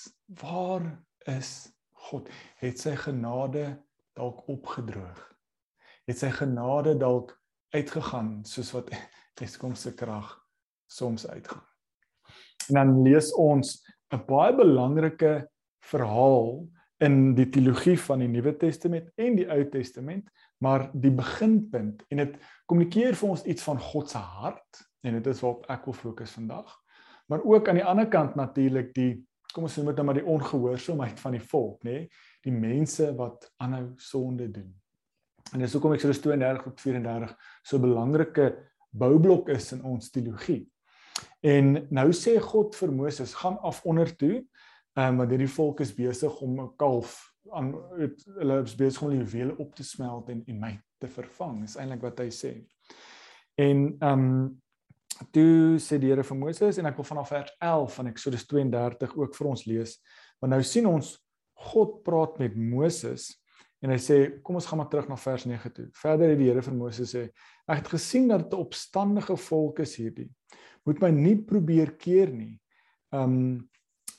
Waar 0.41 0.87
is 1.29 1.67
God? 2.07 2.31
Het 2.57 2.81
sy 2.81 2.95
genade 2.97 3.67
dalk 4.17 4.41
opgedroog? 4.49 5.19
Het 6.09 6.17
sy 6.23 6.31
genade 6.39 6.95
dalk 6.97 7.35
uitgegaan 7.69 8.39
soos 8.49 8.73
wat 8.73 8.89
Eskom 9.45 9.77
se 9.77 9.93
krag 9.93 10.33
soms 10.89 11.27
uitgaan? 11.29 11.61
En 12.71 12.79
dan 12.79 12.95
lees 13.05 13.29
ons 13.37 13.77
'n 14.09 14.25
baie 14.25 14.57
belangrike 14.57 15.35
verhaal 15.85 16.65
in 16.97 17.35
die 17.37 17.45
teologie 17.45 17.99
van 18.09 18.25
die 18.25 18.31
Nuwe 18.31 18.57
Testament 18.57 19.13
en 19.21 19.37
die 19.37 19.45
Ou 19.45 19.69
Testament, 19.69 20.25
maar 20.63 20.87
die 20.93 21.11
beginpunt 21.11 22.05
en 22.09 22.21
dit 22.23 22.37
kommunikeer 22.69 23.17
vir 23.19 23.35
ons 23.35 23.43
iets 23.51 23.65
van 23.67 23.81
God 23.83 24.11
se 24.13 24.21
hart 24.21 24.83
en 25.03 25.17
dit 25.17 25.27
is 25.27 25.41
waarop 25.43 25.67
ek 25.73 25.85
wil 25.89 25.97
fokus 25.97 26.35
vandag. 26.37 26.71
Maar 27.27 27.43
ook 27.43 27.67
aan 27.69 27.79
die 27.81 27.87
ander 27.87 28.07
kant 28.07 28.37
natuurlik 28.39 28.93
die 28.95 29.11
kom 29.53 29.67
ons 29.67 29.75
sê 29.77 29.83
met 29.85 29.99
nou 29.99 30.07
maar 30.07 30.17
die 30.17 30.29
ongehoorsaamheid 30.33 31.19
van 31.21 31.35
die 31.35 31.43
volk, 31.45 31.83
nê? 31.85 32.07
Die 32.41 32.53
mense 32.53 33.11
wat 33.19 33.45
aanhou 33.61 33.91
sonde 34.01 34.47
doen. 34.49 34.71
En 35.53 35.61
dis 35.61 35.75
hoekom 35.75 35.93
Eksodus 35.93 36.23
32 36.23 36.63
tot 36.65 36.81
34 36.81 37.35
so 37.61 37.77
'n 37.77 37.85
belangrike 37.85 38.47
boublok 38.89 39.49
is 39.49 39.71
in 39.73 39.83
ons 39.83 40.09
teologie. 40.09 40.65
En 41.41 41.87
nou 41.89 42.09
sê 42.11 42.39
God 42.39 42.75
vir 42.75 42.91
Moses, 42.91 43.33
gaan 43.33 43.59
af 43.61 43.83
onder 43.85 44.15
toe 44.17 44.41
um, 44.97 45.17
want 45.17 45.29
hierdie 45.29 45.49
volk 45.49 45.81
is 45.81 45.93
besig 45.93 46.41
om 46.41 46.61
'n 46.61 46.75
kalf 46.77 47.32
aan 47.51 47.73
hulle 48.39 48.61
is 48.63 48.75
besig 48.75 49.01
om 49.03 49.11
die 49.11 49.21
juwele 49.23 49.57
op 49.57 49.75
te 49.75 49.83
smelt 49.83 50.29
en 50.29 50.43
en 50.47 50.59
my 50.59 50.73
te 50.99 51.07
vervang. 51.11 51.61
Dis 51.61 51.77
eintlik 51.79 52.03
wat 52.05 52.21
hy 52.23 52.29
sê. 52.31 52.53
En 53.59 53.87
ehm 53.99 54.27
um, 54.27 54.59
toe 55.31 55.77
sê 55.79 55.99
die 56.01 56.09
Here 56.09 56.23
vir 56.25 56.37
Moses 56.39 56.79
en 56.81 56.87
ek 56.89 56.97
wil 56.97 57.05
vanaf 57.05 57.29
vers 57.29 57.51
11 57.61 57.97
van 57.99 58.07
Eksodus 58.09 58.47
32 58.49 59.13
ook 59.19 59.35
vir 59.37 59.49
ons 59.51 59.65
lees. 59.69 59.97
Want 60.41 60.55
nou 60.55 60.61
sien 60.65 60.87
ons 60.89 61.13
God 61.69 61.99
praat 62.03 62.39
met 62.41 62.55
Moses 62.57 63.29
en 63.83 63.91
hy 63.93 63.99
sê 64.01 64.17
kom 64.43 64.57
ons 64.57 64.67
gaan 64.67 64.79
maar 64.79 64.89
terug 64.89 65.09
na 65.11 65.19
vers 65.19 65.45
9 65.45 65.73
toe. 65.75 65.85
Verder 65.99 66.33
het 66.33 66.39
die 66.39 66.49
Here 66.49 66.63
vir 66.65 66.75
Moses 66.79 67.13
sê 67.13 67.27
ek 67.67 67.83
het 67.83 67.93
gesien 67.93 68.27
dat 68.31 68.47
dit 68.47 68.57
'n 68.57 68.65
opstandige 68.65 69.37
volk 69.37 69.79
is 69.79 69.95
hierdie. 69.95 70.29
Moet 70.85 70.99
my 71.01 71.11
nie 71.11 71.37
probeer 71.37 71.93
keer 71.95 72.31
nie. 72.31 72.59
Ehm 73.13 73.23
um, 73.23 73.69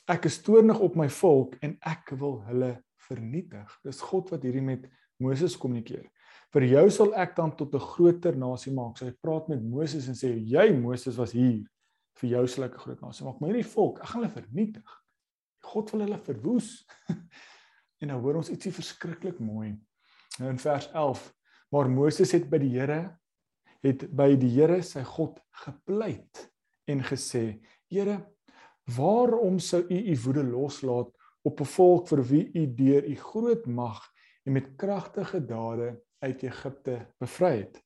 ek 0.07 0.25
is 0.25 0.41
toornig 0.41 0.79
op 0.79 0.95
my 0.95 1.09
volk 1.09 1.55
en 1.65 1.77
ek 1.81 2.13
wil 2.13 2.39
hulle 2.45 2.75
vernietig. 3.09 3.71
Dis 3.85 4.01
God 4.03 4.31
wat 4.33 4.43
hierdie 4.45 4.63
met 4.63 4.85
Moses 5.21 5.55
kommunikeer. 5.59 6.05
Vir 6.53 6.67
jou 6.69 6.83
sal 6.93 7.13
ek 7.19 7.35
dan 7.37 7.55
tot 7.55 7.73
'n 7.75 7.79
groter 7.79 8.35
nasie 8.35 8.73
maak. 8.73 8.97
So 8.97 9.05
hy 9.05 9.11
praat 9.11 9.49
met 9.49 9.63
Moses 9.63 10.07
en 10.07 10.15
sê 10.15 10.33
jy 10.35 10.71
Moses 10.73 11.17
was 11.17 11.31
hier 11.31 11.65
vir 12.21 12.29
jou 12.29 12.47
sal 12.47 12.65
ek 12.65 12.75
'n 12.75 12.79
groot 12.79 13.01
nasie 13.01 13.25
maak. 13.25 13.39
Maar 13.39 13.49
hierdie 13.49 13.73
volk, 13.73 13.99
ek 13.99 14.07
gaan 14.07 14.21
hulle 14.21 14.41
vernietig. 14.41 15.01
God 15.63 15.91
wil 15.91 16.01
hulle 16.01 16.19
verwoes. 16.19 16.85
en 18.01 18.07
nou 18.07 18.19
hoor 18.21 18.35
ons 18.35 18.49
ietsie 18.49 18.71
verskriklik 18.71 19.39
mooi. 19.39 19.75
Nou 20.39 20.49
in 20.49 20.59
vers 20.59 20.89
11, 20.93 21.33
maar 21.71 21.89
Moses 21.89 22.31
het 22.31 22.49
by 22.49 22.57
die 22.57 22.79
Here 22.79 23.17
het 23.83 24.15
by 24.15 24.35
die 24.35 24.49
Here 24.49 24.81
sy 24.81 25.03
God 25.03 25.39
gepleit 25.51 26.51
en 26.87 27.01
gesê: 27.01 27.61
"Here, 27.89 28.35
Waarom 28.85 29.59
sou 29.59 29.81
u 29.89 29.97
u 29.97 30.17
woede 30.23 30.43
loslaat 30.43 31.14
op 31.45 31.61
'n 31.61 31.71
volk 31.77 32.07
vir 32.09 32.21
wie 32.31 32.45
u 32.53 32.63
deur 32.75 33.05
u 33.05 33.15
groot 33.15 33.65
mag 33.65 34.01
en 34.45 34.53
met 34.53 34.75
kragtige 34.75 35.45
dade 35.45 36.01
uit 36.19 36.43
Egipte 36.43 37.07
bevry 37.19 37.57
het? 37.57 37.83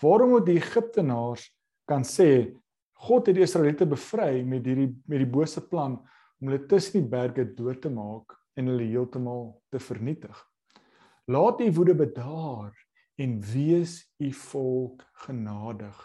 Waarom 0.00 0.30
moet 0.30 0.46
die 0.46 0.56
Egiptenaars 0.56 1.50
kan 1.84 2.04
sê 2.04 2.54
God 2.92 3.26
het 3.26 3.34
die 3.34 3.42
Israeliete 3.42 3.86
bevry 3.86 4.42
met 4.44 4.66
hierdie 4.66 4.92
met 5.08 5.18
die 5.18 5.32
bose 5.32 5.60
plan 5.68 5.98
om 6.40 6.48
hulle 6.48 6.66
tussen 6.66 7.00
die 7.00 7.10
berge 7.10 7.44
dood 7.54 7.82
te 7.82 7.90
maak 7.90 8.36
en 8.56 8.66
hulle 8.66 8.86
heeltemal 8.86 9.62
te 9.72 9.78
vernietig? 9.78 10.36
Laat 11.26 11.60
u 11.60 11.72
woede 11.72 11.94
bedaar 11.94 12.72
en 13.16 13.40
wees 13.40 14.04
u 14.18 14.32
volk 14.32 15.04
genadig. 15.26 15.96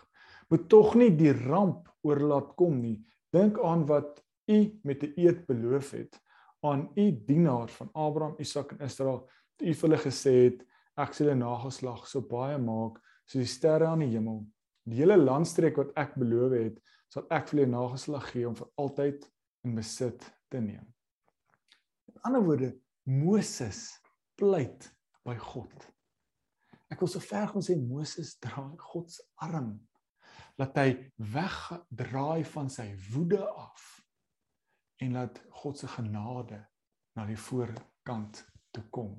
Moet 0.49 0.69
tog 0.69 0.95
nie 0.95 1.11
die 1.15 1.33
ramp 1.33 1.89
oorlaat 2.01 2.55
kom 2.55 2.81
nie. 2.81 3.03
Dink 3.31 3.59
aan 3.59 3.85
wat 3.85 4.23
u 4.47 4.79
met 4.83 5.03
'n 5.03 5.13
eed 5.15 5.45
beloof 5.45 5.91
het 5.91 6.24
aan 6.71 6.87
u 6.95 7.05
dienaars 7.27 7.73
van 7.73 7.89
Abraham, 7.93 8.35
Isak 8.39 8.71
en 8.71 8.85
Israel. 8.85 9.23
U 9.61 9.67
het 9.69 9.81
hulle 9.81 9.99
gesê 10.01 10.33
het 10.45 10.65
ek 10.99 11.13
sal 11.13 11.27
hulle 11.27 11.39
nageslag 11.39 12.05
so 12.07 12.23
baie 12.23 12.57
maak 12.61 12.99
soos 13.25 13.41
die 13.43 13.51
sterre 13.51 13.87
aan 13.89 14.03
die 14.05 14.11
hemel. 14.13 14.43
Die 14.85 15.01
hele 15.01 15.17
landstreek 15.17 15.79
wat 15.81 15.95
ek 15.99 16.13
beloof 16.19 16.53
het, 16.55 16.77
sal 17.09 17.25
ek 17.33 17.49
vir 17.49 17.59
hulle 17.59 17.71
nageslag 17.73 18.29
gee 18.31 18.45
om 18.47 18.57
vir 18.57 18.69
altyd 18.81 19.25
in 19.65 19.75
besit 19.79 20.27
te 20.53 20.61
neem. 20.61 20.85
In 22.11 22.21
ander 22.29 22.45
woorde, 22.45 22.71
Moses 23.03 23.87
pleit 24.39 24.89
by 25.25 25.35
God. 25.41 25.73
Ek 26.91 27.01
wil 27.01 27.09
so 27.09 27.23
ver 27.23 27.49
gaan 27.49 27.65
sê 27.65 27.75
Moses 27.79 28.35
draai 28.43 28.77
God 28.91 29.09
se 29.11 29.25
arm 29.41 29.75
laat 30.59 30.77
hy 30.79 30.89
wegdraai 31.33 32.45
van 32.53 32.69
sy 32.71 32.87
woede 33.11 33.41
af 33.43 33.94
en 35.01 35.15
laat 35.17 35.41
God 35.61 35.79
se 35.79 35.87
genade 35.87 36.59
na 37.15 37.25
die 37.27 37.39
voorkant 37.39 38.43
toe 38.75 38.83
kom 38.91 39.15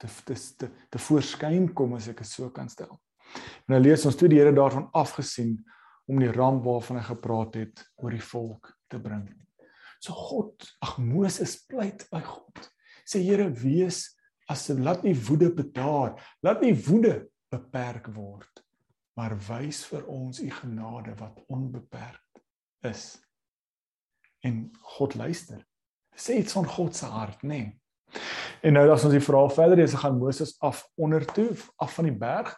te 0.00 0.08
te 0.24 0.34
te, 0.56 0.70
te 0.88 0.98
voorskyn 0.98 1.72
kom 1.76 1.94
as 1.98 2.08
ek 2.10 2.22
dit 2.22 2.30
so 2.30 2.50
kan 2.54 2.70
stel. 2.72 2.94
En 3.66 3.76
nou 3.76 3.80
lees 3.82 4.06
ons 4.08 4.16
toe 4.16 4.30
die 4.30 4.40
Here 4.40 4.54
daarvan 4.54 4.88
afgesien 4.96 5.58
om 6.10 6.18
die 6.22 6.32
ramp 6.32 6.64
waarvan 6.64 6.98
hy 6.98 7.04
gepraat 7.10 7.58
het 7.60 7.84
oor 8.00 8.16
die 8.16 8.24
volk 8.30 8.72
te 8.90 8.98
bring. 9.02 9.28
So 10.00 10.16
God, 10.16 10.64
ag 10.82 10.96
Moses 11.04 11.58
pleit 11.68 12.06
by 12.10 12.22
God. 12.24 12.64
Sê 13.04 13.20
Here, 13.22 13.50
wees 13.60 14.08
asseblief 14.50 14.86
laat 14.86 15.04
nie 15.06 15.14
woede 15.14 15.50
bedaar, 15.54 16.16
laat 16.42 16.64
nie 16.64 16.72
woede 16.74 17.28
beperk 17.52 18.08
word, 18.16 18.64
maar 19.18 19.36
wys 19.46 19.84
vir 19.90 20.08
ons 20.10 20.40
u 20.42 20.48
genade 20.50 21.14
wat 21.20 21.38
onbeperk 21.52 22.40
is. 22.88 23.20
En 24.40 24.70
God 24.96 25.14
luister. 25.14 25.60
Sê 26.16 26.40
iets 26.40 26.52
van 26.52 26.66
God 26.66 26.96
se 26.96 27.06
hart, 27.06 27.42
nê? 27.42 27.48
Nee. 27.48 27.80
En 28.60 28.76
nou 28.76 28.84
as 28.92 29.04
ons 29.06 29.14
die 29.14 29.22
verhaal 29.22 29.50
verder 29.54 29.78
lees, 29.80 29.94
gaan 29.96 30.18
Moses 30.20 30.52
af 30.60 30.82
onder 31.00 31.24
toe, 31.32 31.48
af 31.80 31.94
van 31.96 32.10
die 32.10 32.16
berg 32.16 32.52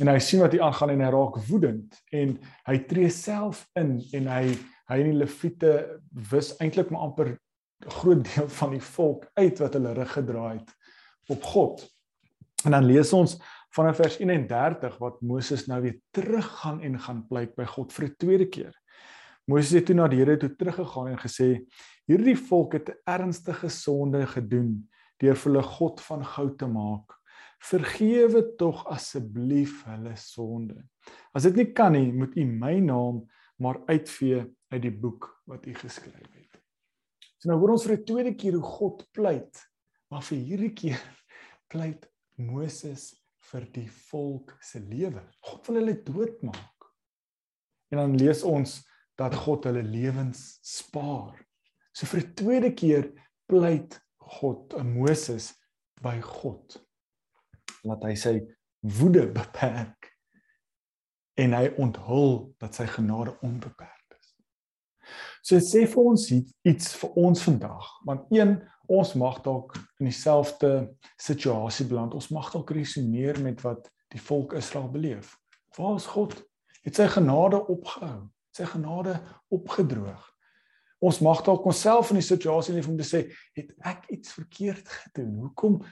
en 0.00 0.10
hy 0.12 0.18
sien 0.20 0.42
wat 0.42 0.52
hier 0.52 0.64
aangaan 0.66 0.92
en 0.92 1.04
hy 1.06 1.10
raak 1.14 1.38
woedend 1.48 2.00
en 2.12 2.34
hy 2.68 2.76
tree 2.90 3.12
self 3.12 3.64
in 3.78 3.96
en 4.16 4.32
hy 4.32 4.42
hy 4.86 5.00
en 5.02 5.08
die 5.08 5.18
leviete 5.18 5.70
wis 6.30 6.52
eintlik 6.62 6.92
maar 6.94 7.08
amper 7.08 7.32
'n 7.32 7.90
groot 7.90 8.22
deel 8.24 8.48
van 8.60 8.70
die 8.76 8.84
volk 8.92 9.26
uit 9.34 9.58
wat 9.58 9.74
hulle 9.74 9.94
rug 9.96 10.12
gedraai 10.12 10.58
het 10.58 10.70
op 11.28 11.42
God. 11.42 11.82
En 12.64 12.70
dan 12.70 12.86
lees 12.86 13.12
ons 13.12 13.36
vanaf 13.74 13.96
vers 13.96 14.18
31 14.18 14.98
wat 14.98 15.20
Moses 15.20 15.66
nou 15.66 15.80
weer 15.82 15.98
teruggaan 16.10 16.80
en 16.80 17.00
gaan 17.00 17.26
pleit 17.26 17.56
by 17.56 17.64
God 17.64 17.92
vir 17.92 18.06
'n 18.06 18.14
tweede 18.16 18.48
keer. 18.48 18.74
Moses 19.46 19.76
het 19.78 19.86
toe 19.86 19.94
na 19.94 20.08
die 20.10 20.18
Here 20.18 20.34
toe 20.42 20.50
teruggegaan 20.58 21.12
en 21.12 21.20
gesê: 21.22 21.66
"Hierdie 22.10 22.36
volk 22.36 22.72
het 22.74 22.88
'n 22.90 22.98
ernstige 23.06 23.68
sonde 23.68 24.26
gedoen 24.26 24.88
deur 25.18 25.36
hulle 25.44 25.62
God 25.62 26.00
van 26.00 26.24
goud 26.24 26.58
te 26.58 26.66
maak. 26.66 27.14
Vergewe 27.58 28.56
tog 28.56 28.84
asseblief 28.86 29.84
hulle 29.84 30.16
sonde. 30.16 30.88
As 31.32 31.42
dit 31.42 31.56
nie 31.56 31.72
kan 31.72 31.92
nie, 31.92 32.12
moet 32.12 32.36
U 32.36 32.44
my 32.44 32.78
naam 32.80 33.26
maar 33.58 33.80
uitvee 33.86 34.44
uit 34.68 34.82
die 34.82 34.90
boek 34.90 35.42
wat 35.46 35.66
U 35.66 35.74
geskryf 35.74 36.34
het." 36.34 36.60
So 37.38 37.48
nou 37.48 37.58
hoor 37.60 37.70
ons 37.70 37.86
vir 37.86 37.96
'n 37.96 38.04
tweede 38.04 38.34
keer 38.34 38.52
hoe 38.52 38.62
God 38.62 39.06
pleit, 39.12 39.70
maar 40.10 40.22
vir 40.22 40.38
hierdie 40.38 40.74
keer 40.74 41.00
pleit 41.72 42.10
Moses 42.36 43.14
vir 43.52 43.66
die 43.72 43.88
volk 43.88 44.56
se 44.60 44.80
lewe. 44.80 45.22
God 45.40 45.66
wil 45.66 45.76
hulle 45.76 46.02
doodmaak. 46.02 46.90
En 47.92 47.98
dan 47.98 48.16
lees 48.16 48.42
ons 48.42 48.82
dat 49.16 49.34
God 49.34 49.64
hulle 49.64 49.82
lewens 49.82 50.58
spaar. 50.62 51.36
So 51.92 52.06
vir 52.06 52.20
'n 52.20 52.34
tweede 52.34 52.72
keer 52.74 53.12
pleit 53.46 54.00
God 54.16 54.74
aan 54.74 54.92
Moses 54.92 55.54
by 56.02 56.20
God. 56.20 56.76
Laat 57.82 58.02
hy 58.04 58.14
sy 58.14 58.34
woede 58.80 59.26
beperk 59.32 60.12
en 61.34 61.52
hy 61.52 61.68
onthul 61.76 62.54
dat 62.58 62.74
sy 62.74 62.86
genade 62.86 63.36
onbeperk 63.44 64.16
is. 64.18 64.34
So 65.42 65.60
sê 65.60 65.86
vir 65.86 66.02
ons 66.02 66.30
iets 66.32 66.94
vir 67.00 67.10
ons 67.16 67.42
vandag, 67.42 67.90
want 68.04 68.26
een 68.34 68.58
ons 68.86 69.14
mag 69.14 69.40
dalk 69.42 69.74
in 69.98 70.06
dieselfde 70.06 70.96
situasie 71.18 71.86
beland. 71.86 72.14
Ons 72.14 72.28
mag 72.28 72.52
dalk 72.52 72.70
resoneer 72.70 73.40
met 73.42 73.60
wat 73.66 73.90
die 74.14 74.20
volk 74.22 74.52
Israel 74.52 74.88
beleef. 74.90 75.34
Waar 75.76 75.96
is 75.96 76.06
God? 76.06 76.36
Het 76.82 76.94
sy 76.94 77.06
genade 77.16 77.58
opgehou? 77.66 78.28
Sy 78.56 78.66
genade 78.70 79.18
opgedroog? 79.52 80.24
Ons 81.04 81.20
mag 81.20 81.42
dalk 81.44 81.66
onsself 81.68 82.10
in 82.10 82.20
die 82.20 82.24
situasie 82.24 82.74
leef 82.74 82.88
om 82.88 82.96
te 82.96 83.04
sê, 83.04 83.26
het 83.56 83.74
ek 83.84 84.08
iets 84.16 84.32
verkeerd 84.38 84.88
gedoen? 84.88 85.34
Hoekom 85.44 85.82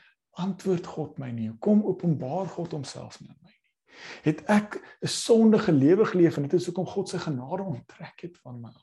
antwoord 0.41 0.89
God 0.95 1.21
my 1.21 1.29
nie? 1.35 1.51
Hoekom 1.53 1.85
openbaar 1.91 2.49
God 2.55 2.73
homself 2.73 3.21
nie 3.21 3.29
aan 3.29 3.43
my 3.43 3.53
nie? 3.53 3.61
Het 4.25 4.41
ek 4.51 4.81
'n 5.03 5.07
sondige 5.07 5.73
lewe 5.73 6.05
geleef 6.05 6.37
en 6.37 6.49
dit 6.49 6.61
is 6.61 6.67
hoekom 6.67 6.87
God 6.87 7.09
sy 7.09 7.19
genade 7.19 7.63
onttrek 7.63 8.27
het 8.27 8.39
van 8.39 8.61
my? 8.61 8.75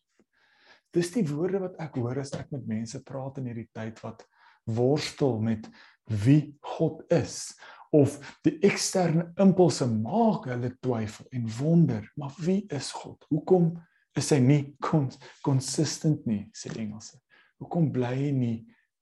Dis 0.94 1.12
die 1.12 1.28
woorde 1.28 1.60
wat 1.60 1.76
ek 1.80 1.96
hoor 1.96 2.20
as 2.20 2.34
ek 2.34 2.52
met 2.52 2.68
mense 2.68 3.04
praat 3.04 3.38
in 3.38 3.46
hierdie 3.46 3.70
tyd 3.74 4.00
wat 4.04 4.28
worstel 4.66 5.40
met 5.40 5.68
wie 6.06 6.58
God 6.62 7.04
is 7.12 7.58
of 7.96 8.18
die 8.46 8.56
eksterne 8.68 9.28
impulse 9.42 9.88
maak 9.92 10.48
hulle 10.50 10.72
twyfel 10.84 11.28
en 11.36 11.48
wonder, 11.58 12.06
maar 12.16 12.34
wie 12.40 12.64
is 12.72 12.92
God? 12.96 13.26
Hoekom 13.30 13.74
is 14.18 14.32
hy 14.32 14.40
nie 14.44 14.62
kons 14.84 15.20
consistent 15.46 16.26
nie, 16.28 16.46
sê 16.56 16.72
die 16.72 16.86
Engelse. 16.86 17.20
Hoekom 17.62 17.92
bly 17.94 18.14
hy 18.16 18.30
nie 18.36 18.58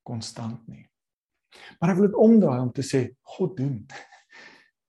konstant 0.06 0.62
nie? 0.70 0.86
Maar 1.80 1.94
ek 1.94 2.00
wil 2.00 2.10
dit 2.10 2.22
omdraai 2.22 2.60
om 2.62 2.74
te 2.74 2.86
sê 2.86 3.10
God 3.38 3.58
doen. 3.58 3.84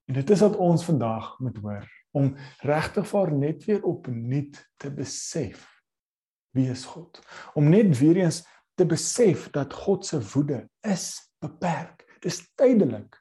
En 0.09 0.17
dit 0.17 0.31
is 0.33 0.41
wat 0.43 0.57
ons 0.59 0.81
vandag 0.83 1.27
moet 1.39 1.59
hoor 1.63 1.85
om 2.19 2.33
regtig 2.67 3.05
vir 3.07 3.29
net 3.31 3.61
weer 3.63 3.85
opnuut 3.87 4.57
te 4.81 4.89
besef 4.91 5.61
wie 6.51 6.67
is 6.69 6.85
God? 6.85 7.21
Om 7.55 7.69
net 7.71 7.97
weer 7.99 8.17
eens 8.25 8.43
te 8.75 8.85
besef 8.85 9.49
dat 9.55 9.73
God 9.73 10.05
se 10.05 10.19
woede 10.33 10.65
is 10.87 11.15
beperk. 11.39 12.05
Dis 12.19 12.43
tydelik. 12.55 13.15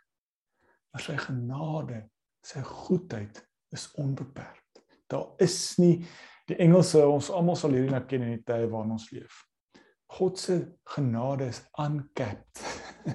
Maar 0.91 1.05
sy 1.05 1.17
genade, 1.23 2.01
sy 2.47 2.63
goedheid 2.67 3.43
is 3.75 3.89
onbeperk. 4.01 4.83
Daar 5.11 5.35
is 5.43 5.79
nie 5.79 6.01
die 6.51 6.59
Engelse 6.63 7.03
ons 7.07 7.31
almal 7.31 7.59
sal 7.59 7.75
hierdie 7.75 7.93
nou 7.93 8.03
ken 8.11 8.27
in 8.27 8.35
die 8.39 8.47
tye 8.47 8.67
waarin 8.71 8.97
ons 8.97 9.11
leef. 9.15 9.45
God 10.11 10.39
se 10.39 10.57
genade 10.95 11.47
is 11.53 11.63
uncapped. 11.79 12.65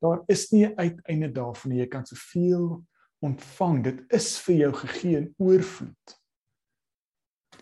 Daar 0.00 0.22
is 0.32 0.46
nie 0.52 0.64
'n 0.64 0.78
uiteinde 0.78 1.28
daarvan 1.28 1.70
nie. 1.70 1.80
Jy 1.82 1.88
kan 1.92 2.06
soveel 2.06 2.80
ontvang. 3.20 3.82
Dit 3.84 3.98
is 4.08 4.38
vir 4.40 4.54
jou 4.56 4.72
gegee 4.72 5.16
in 5.18 5.34
oorvloed 5.36 6.20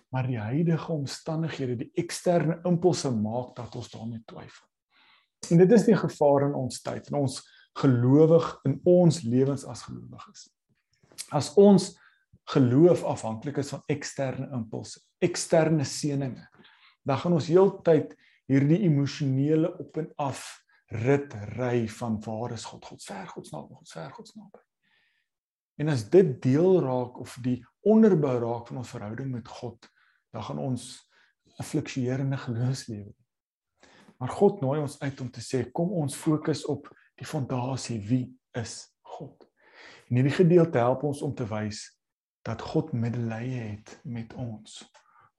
maar 0.08 0.26
die 0.26 0.38
huidige 0.38 0.92
omstandighede, 0.92 1.76
die 1.76 1.90
eksterne 2.00 2.60
impulse 2.68 3.10
maak 3.12 3.54
dat 3.56 3.74
ons 3.76 3.90
daarmee 3.92 4.22
twyfel. 4.26 4.66
En 5.52 5.60
dit 5.60 5.72
is 5.72 5.84
die 5.86 5.96
gevaar 5.96 6.48
in 6.48 6.56
ons 6.58 6.80
tyd 6.82 7.10
en 7.10 7.20
ons 7.20 7.38
gelowig 7.78 8.46
in 8.66 8.78
ons 8.88 9.22
lewens 9.22 9.64
as 9.68 9.84
gelowiges. 9.86 10.48
As 11.34 11.52
ons 11.60 11.92
geloof 12.54 13.04
afhanklik 13.04 13.60
is 13.60 13.72
van 13.74 13.82
eksterne 13.92 14.48
impulse, 14.56 15.00
eksterne 15.22 15.84
seëninge, 15.84 16.46
dan 17.04 17.20
gaan 17.20 17.36
ons 17.36 17.50
heeltyd 17.50 18.14
hierdie 18.48 18.80
emosionele 18.86 19.70
op 19.82 19.98
en 20.00 20.08
af 20.24 20.46
rit 21.04 21.34
ry 21.58 21.84
van 21.98 22.16
waar 22.24 22.54
is 22.56 22.64
God? 22.64 22.84
God 22.88 23.04
ver 23.04 23.28
God 23.34 23.50
naby, 23.52 23.76
God 23.76 23.92
ver 23.92 24.14
God 24.16 24.32
naby. 24.38 24.62
En 25.78 25.92
as 25.92 26.06
dit 26.10 26.30
deel 26.42 26.80
raak 26.82 27.20
of 27.20 27.36
die 27.44 27.60
onderbou 27.86 28.34
raak 28.42 28.70
van 28.70 28.80
ons 28.80 28.94
verhouding 28.94 29.30
met 29.36 29.48
God, 29.60 29.90
dan 30.34 30.42
gaan 30.42 30.58
ons 30.58 31.04
'n 31.58 31.62
fluktuerende 31.62 32.36
geloofslewe. 32.36 33.12
Maar 34.18 34.28
God 34.28 34.60
nooi 34.60 34.80
ons 34.80 34.98
uit 35.00 35.20
om 35.20 35.30
te 35.30 35.40
sê 35.40 35.70
kom 35.72 35.92
ons 35.92 36.16
fokus 36.16 36.64
op 36.66 36.88
die 37.18 37.26
fondasie 37.26 37.98
wie 38.08 38.24
is 38.56 38.86
God. 39.02 39.44
En 40.08 40.20
hierdie 40.20 40.36
gedeelte 40.36 40.80
help 40.80 41.04
ons 41.08 41.22
om 41.26 41.34
te 41.36 41.46
wys 41.50 41.84
dat 42.46 42.62
God 42.64 42.94
medelee 42.96 43.74
het 43.74 43.98
met 44.08 44.32
ons. 44.38 44.80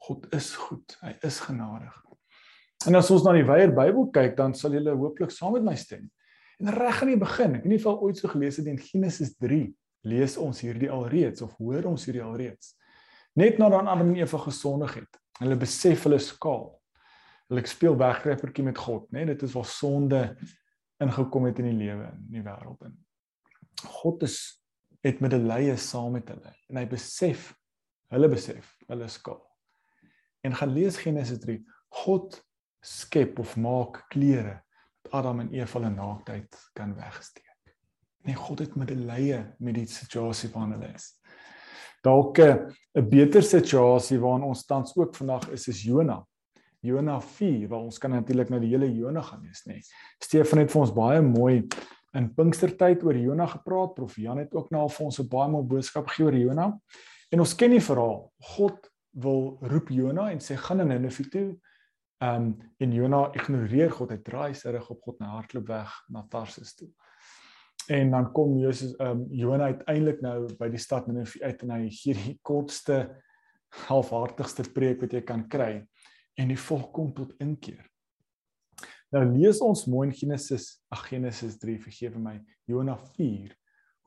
God 0.05 0.27
is 0.35 0.53
goed, 0.59 0.95
hy 1.01 1.15
is 1.25 1.39
genadig. 1.43 1.95
En 2.87 2.95
as 2.95 3.09
ons 3.11 3.25
na 3.25 3.33
die 3.35 3.43
Weier 3.47 3.73
Bybel 3.75 4.07
kyk, 4.15 4.37
dan 4.37 4.53
sal 4.55 4.75
julle 4.77 4.93
hooplik 4.95 5.33
saam 5.35 5.57
met 5.57 5.65
my 5.65 5.75
stem. 5.79 6.05
En 6.59 6.71
reg 6.75 7.01
aan 7.03 7.11
die 7.13 7.19
begin, 7.19 7.55
ek 7.57 7.65
weet 7.65 7.73
nie 7.73 7.79
of 7.81 7.87
al 7.91 8.01
ooit 8.07 8.19
so 8.19 8.31
gelees 8.31 8.59
het 8.59 8.67
in 8.71 8.79
Genesis 8.79 9.33
3, 9.39 9.65
lees 10.07 10.35
ons 10.39 10.61
hierdie 10.63 10.91
alreeds 10.91 11.43
of 11.43 11.55
hoor 11.59 11.89
ons 11.89 12.05
hierdie 12.07 12.23
alreeds. 12.23 12.75
Net 13.39 13.59
nadat 13.59 13.87
Adam 13.87 14.13
en 14.13 14.21
Eva 14.21 14.39
gesondig 14.45 14.95
het, 15.01 15.19
hulle 15.39 15.57
besef 15.59 16.05
hulle 16.07 16.19
skaal. 16.23 16.69
Hulle 17.49 17.63
speel 17.67 17.95
wegkruipertjie 17.99 18.65
met 18.67 18.79
God, 18.79 19.07
né? 19.09 19.23
Nee, 19.23 19.33
dit 19.33 19.47
is 19.47 19.55
waar 19.55 19.67
sonde 19.67 20.21
ingekom 20.99 21.47
het 21.49 21.59
in 21.59 21.69
die 21.71 21.79
lewe 21.79 22.09
in 22.11 22.39
die 22.39 22.45
wêreld 22.45 22.81
in. 22.87 22.95
God 24.01 24.23
is 24.27 24.39
het 25.05 25.21
medelee 25.23 25.77
saam 25.79 26.17
met 26.17 26.29
hulle 26.29 26.51
en 26.67 26.79
hy 26.81 26.85
besef 26.91 27.53
hulle 28.11 28.29
besef 28.31 28.73
hulle 28.89 29.07
skaal. 29.11 29.41
En 30.43 30.55
gaan 30.55 30.73
lees 30.73 30.97
Genesis 30.99 31.39
3. 31.43 31.59
God 32.03 32.39
skep 32.83 33.39
of 33.39 33.55
maak 33.59 34.05
klere 34.11 34.59
dat 35.03 35.13
Adam 35.19 35.43
en 35.43 35.53
Eva 35.55 35.79
hulle 35.79 35.91
naaktheid 35.93 36.57
kan 36.77 36.95
wegsteek. 36.95 37.45
Nee, 38.27 38.35
God 38.35 38.59
het 38.59 38.75
medelee 38.75 39.39
met 39.59 39.77
die 39.79 39.87
situasie 39.87 40.49
waarin 40.53 40.75
hulle 40.75 40.91
is. 40.95 41.13
Dalk 42.03 42.39
'n 42.39 43.09
beter 43.09 43.43
situasie 43.43 44.19
waarin 44.19 44.47
ons 44.47 44.65
tans 44.65 44.95
ook 44.95 45.15
vandag 45.15 45.49
is 45.49 45.67
is 45.67 45.83
Jona. 45.83 46.25
Jona 46.81 47.19
4, 47.21 47.67
waar 47.67 47.85
ons 47.85 47.97
kan 47.99 48.11
natuurlik 48.11 48.49
nou 48.49 48.59
die 48.63 48.71
hele 48.71 48.87
Jona 48.93 49.21
gaan 49.21 49.41
lees, 49.43 49.65
nê. 49.67 49.79
Nee. 49.79 49.81
Stefan 50.23 50.63
het 50.63 50.71
vir 50.71 50.81
ons 50.81 50.93
baie 50.95 51.21
mooi 51.21 51.55
in 52.17 52.29
Pinkstertyd 52.33 53.03
oor 53.03 53.17
Jona 53.17 53.45
gepraat. 53.51 53.95
Prof 53.95 54.15
Jan 54.17 54.39
het 54.39 54.55
ook 54.55 54.71
nou 54.71 54.81
al 54.87 54.93
vir 54.93 55.05
ons 55.05 55.19
'n 55.19 55.27
baie 55.27 55.49
mooi 55.49 55.63
boodskap 55.63 56.07
gegee 56.07 56.25
oor 56.25 56.37
Jona. 56.37 56.79
En 57.31 57.39
ons 57.39 57.55
ken 57.55 57.71
die 57.71 57.83
verhaal. 57.83 58.31
God 58.55 58.89
wil 59.11 59.57
roep 59.61 59.89
Jona 59.89 60.31
en 60.31 60.39
sê 60.39 60.55
gaan 60.55 60.77
na 60.77 60.83
Ninive 60.83 61.29
toe 61.29 61.59
Ehm 62.19 62.35
um, 62.35 62.71
en 62.77 62.91
Jona 62.91 63.19
ignoreer 63.31 63.93
God, 63.95 64.09
hy 64.11 64.17
draai 64.19 64.55
sy 64.57 64.73
rug 64.75 64.89
op 64.91 65.05
God 65.07 65.21
en 65.21 65.29
hardloop 65.31 65.69
weg 65.71 65.91
na 66.11 66.25
Tarsus 66.27 66.73
toe. 66.75 66.89
En 67.87 68.11
dan 68.11 68.27
kom 68.35 68.57
Jesus 68.59 68.91
ehm 68.97 69.21
um, 69.21 69.21
Jona 69.31 69.69
uiteindelik 69.71 70.19
nou 70.25 70.49
by 70.59 70.67
die 70.73 70.81
stad 70.83 71.07
Ninive 71.07 71.39
uit 71.39 71.63
en 71.63 71.71
hy 71.77 71.85
gee 71.95 72.17
die 72.17 72.35
kortste 72.43 72.97
halfhartigste 73.85 74.65
preek 74.75 74.99
wat 75.05 75.15
jy 75.15 75.21
kan 75.23 75.45
kry 75.47 75.85
en 76.39 76.51
die 76.53 76.59
volk 76.59 76.91
kom 76.95 77.11
tot 77.15 77.35
inkeer. 77.43 77.83
Nou 79.13 79.23
lees 79.33 79.59
ons 79.65 79.87
mooi 79.89 80.07
in 80.07 80.15
Genesis, 80.15 80.77
ag 80.93 81.07
Genesis 81.09 81.57
3, 81.59 81.79
vergewe 81.83 82.21
my, 82.21 82.37
Jona 82.69 82.95
4. 83.17 83.55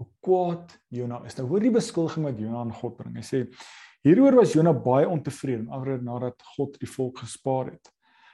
Hoe 0.00 0.08
kwaad 0.24 0.76
Jona 0.94 1.20
is. 1.26 1.36
Nou 1.38 1.48
hoor 1.50 1.62
die 1.62 1.74
beskuldiging 1.74 2.26
wat 2.30 2.38
Jona 2.40 2.62
aan 2.62 2.74
God 2.74 2.96
bring. 2.98 3.18
Hy 3.18 3.26
sê 3.26 3.42
hieroor 4.06 4.40
was 4.40 4.54
Jona 4.56 4.72
baie 4.74 5.08
ontevrede 5.10 5.98
nadat 6.02 6.40
God 6.56 6.78
die 6.80 6.90
volk 6.90 7.22
gespaar 7.26 7.74
het 7.74 7.92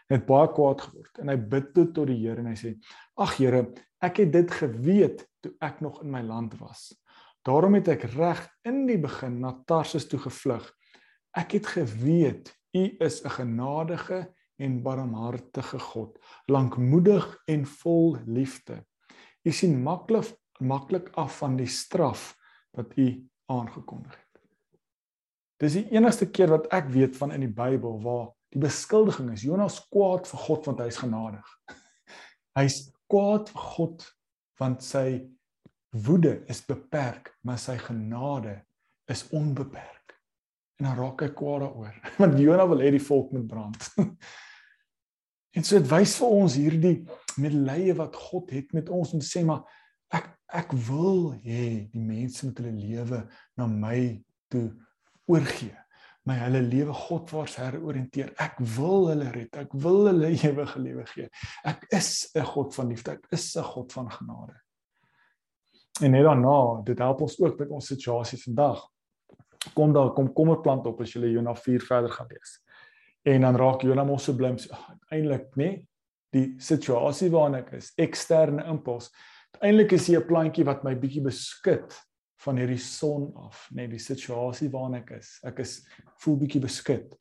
het 0.09 0.25
baie 0.25 0.49
kwaad 0.57 0.81
geword 0.87 1.21
en 1.21 1.29
hy 1.29 1.37
bid 1.53 1.73
toe 1.77 1.87
tot 1.93 2.09
die 2.09 2.17
Here 2.23 2.41
en 2.41 2.49
hy 2.49 2.57
sê: 2.57 2.75
"Ag 3.21 3.35
Here, 3.37 3.67
ek 4.01 4.23
het 4.23 4.33
dit 4.33 4.51
geweet 4.51 5.27
toe 5.45 5.53
ek 5.61 5.83
nog 5.85 6.03
in 6.03 6.11
my 6.11 6.23
land 6.23 6.57
was. 6.61 6.95
Daarom 7.45 7.75
het 7.79 7.89
ek 7.89 8.09
reg 8.15 8.41
in 8.65 8.87
die 8.89 8.99
begin 8.99 9.41
na 9.41 9.53
Tarsus 9.67 10.09
toe 10.09 10.19
gevlug. 10.19 10.65
Ek 11.37 11.53
het 11.53 11.67
geweet 11.67 12.53
U 12.79 13.05
is 13.05 13.23
'n 13.25 13.31
genadige 13.31 14.35
en 14.57 14.83
barmhartige 14.83 15.79
God, 15.79 16.19
lankmoedig 16.47 17.43
en 17.47 17.67
vol 17.67 18.17
liefde. 18.27 18.85
U 19.43 19.53
sien 19.53 19.83
maklik 19.83 20.37
maklik 20.61 21.09
af 21.15 21.39
van 21.39 21.57
die 21.57 21.67
straf 21.67 22.37
wat 22.71 22.97
U 22.97 23.29
aangekondig 23.47 24.17
het." 24.17 24.43
Dis 25.57 25.73
die 25.73 25.91
enigste 25.91 26.31
keer 26.31 26.49
wat 26.49 26.67
ek 26.67 26.89
weet 26.89 27.17
van 27.17 27.33
in 27.33 27.41
die 27.41 27.55
Bybel 27.55 28.03
waar 28.03 28.35
Die 28.55 28.61
beskuldiging 28.63 29.33
is 29.35 29.45
Jonas 29.45 29.81
kwaad 29.93 30.29
vir 30.29 30.41
God 30.47 30.69
want 30.71 30.81
hy 30.81 30.89
is 30.89 31.01
genadig. 31.03 31.51
Hy's 32.59 32.79
kwaad 33.11 33.53
vir 33.53 33.67
God 33.75 34.07
want 34.59 34.83
sy 34.83 35.21
woede 35.95 36.41
is 36.51 36.65
beperk, 36.67 37.31
maar 37.47 37.61
sy 37.61 37.77
genade 37.81 38.57
is 39.09 39.27
onbeperk. 39.37 39.98
En 40.79 40.87
dan 40.87 40.99
raak 40.99 41.25
hy 41.25 41.31
kwaad 41.35 41.65
daaroor 41.67 41.97
want 42.21 42.39
Jonas 42.39 42.71
wil 42.71 42.85
hê 42.85 42.93
die 42.95 43.03
volk 43.03 43.33
moet 43.35 43.49
brand. 43.51 43.89
en 45.57 45.65
so 45.67 45.79
dit 45.79 45.91
wys 45.91 46.15
vir 46.21 46.37
ons 46.43 46.59
hierdie 46.61 46.97
medelee 47.39 47.97
wat 47.99 48.17
God 48.29 48.53
het 48.55 48.75
met 48.77 48.91
ons 48.95 49.15
om 49.17 49.23
te 49.23 49.29
sê 49.29 49.45
maar 49.47 49.65
ek 50.15 50.31
ek 50.63 50.73
wil 50.89 51.35
hê 51.45 51.91
die 51.93 52.05
mense 52.05 52.47
moet 52.47 52.63
hulle 52.63 52.77
lewe 52.79 53.25
na 53.59 53.67
my 53.69 53.99
toe 54.53 54.71
oorgee 55.29 55.77
my 56.29 56.37
hulle 56.43 56.61
lewe 56.67 56.95
Godwaarts 56.95 57.57
heroriënteer. 57.61 58.33
Ek 58.43 58.59
wil 58.77 59.09
hulle 59.11 59.31
red. 59.33 59.55
Ek 59.57 59.75
wil 59.81 60.09
hulle 60.11 60.33
ewige 60.49 60.83
lewe 60.83 61.07
gee. 61.15 61.29
Ek 61.69 61.87
is 61.95 62.29
'n 62.37 62.45
God 62.53 62.75
van 62.77 62.91
liefde. 62.93 63.17
Ek 63.17 63.29
is 63.33 63.57
'n 63.57 63.65
God 63.65 63.93
van 63.93 64.11
genade. 64.13 64.57
En 66.03 66.11
net 66.11 66.25
daarna, 66.25 66.83
dit 66.85 66.99
help 66.99 67.21
ons 67.27 67.41
ook 67.41 67.59
met 67.59 67.71
ons 67.71 67.87
situasie 67.87 68.39
vandag. 68.43 68.85
Kom 69.75 69.93
daar 69.93 70.13
kom 70.17 70.33
kommerplant 70.33 70.87
op 70.87 71.01
as 71.01 71.13
jy 71.13 71.33
Jona 71.33 71.55
4 71.55 71.81
verder 71.81 72.11
gaan 72.11 72.27
lees. 72.31 72.59
En 73.23 73.41
dan 73.41 73.57
raak 73.57 73.83
Jona 73.83 74.05
mos 74.05 74.25
so 74.25 74.35
blim. 74.35 74.57
Uiteindelik, 74.57 75.49
nê, 75.57 75.65
nee, 75.65 75.89
die 76.35 76.47
situasie 76.61 77.31
waarin 77.33 77.59
ek 77.63 77.73
is, 77.79 77.93
eksterne 77.97 78.65
impuls. 78.69 79.11
Uiteindelik 79.57 79.93
is 79.93 80.07
hier 80.07 80.21
'n 80.21 80.27
plantjie 80.27 80.65
wat 80.65 80.85
my 80.85 80.95
bietjie 80.95 81.23
beskut 81.23 81.97
van 82.45 82.57
hierdie 82.57 82.79
son 82.79 83.33
af, 83.37 83.69
net 83.73 83.91
die 83.91 83.99
situasie 83.99 84.71
waarin 84.71 85.01
ek 85.03 85.11
is. 85.11 85.39
Ek 85.43 85.59
is 85.59 85.87
voel 86.23 86.37
bietjie 86.37 86.61
beskut. 86.61 87.17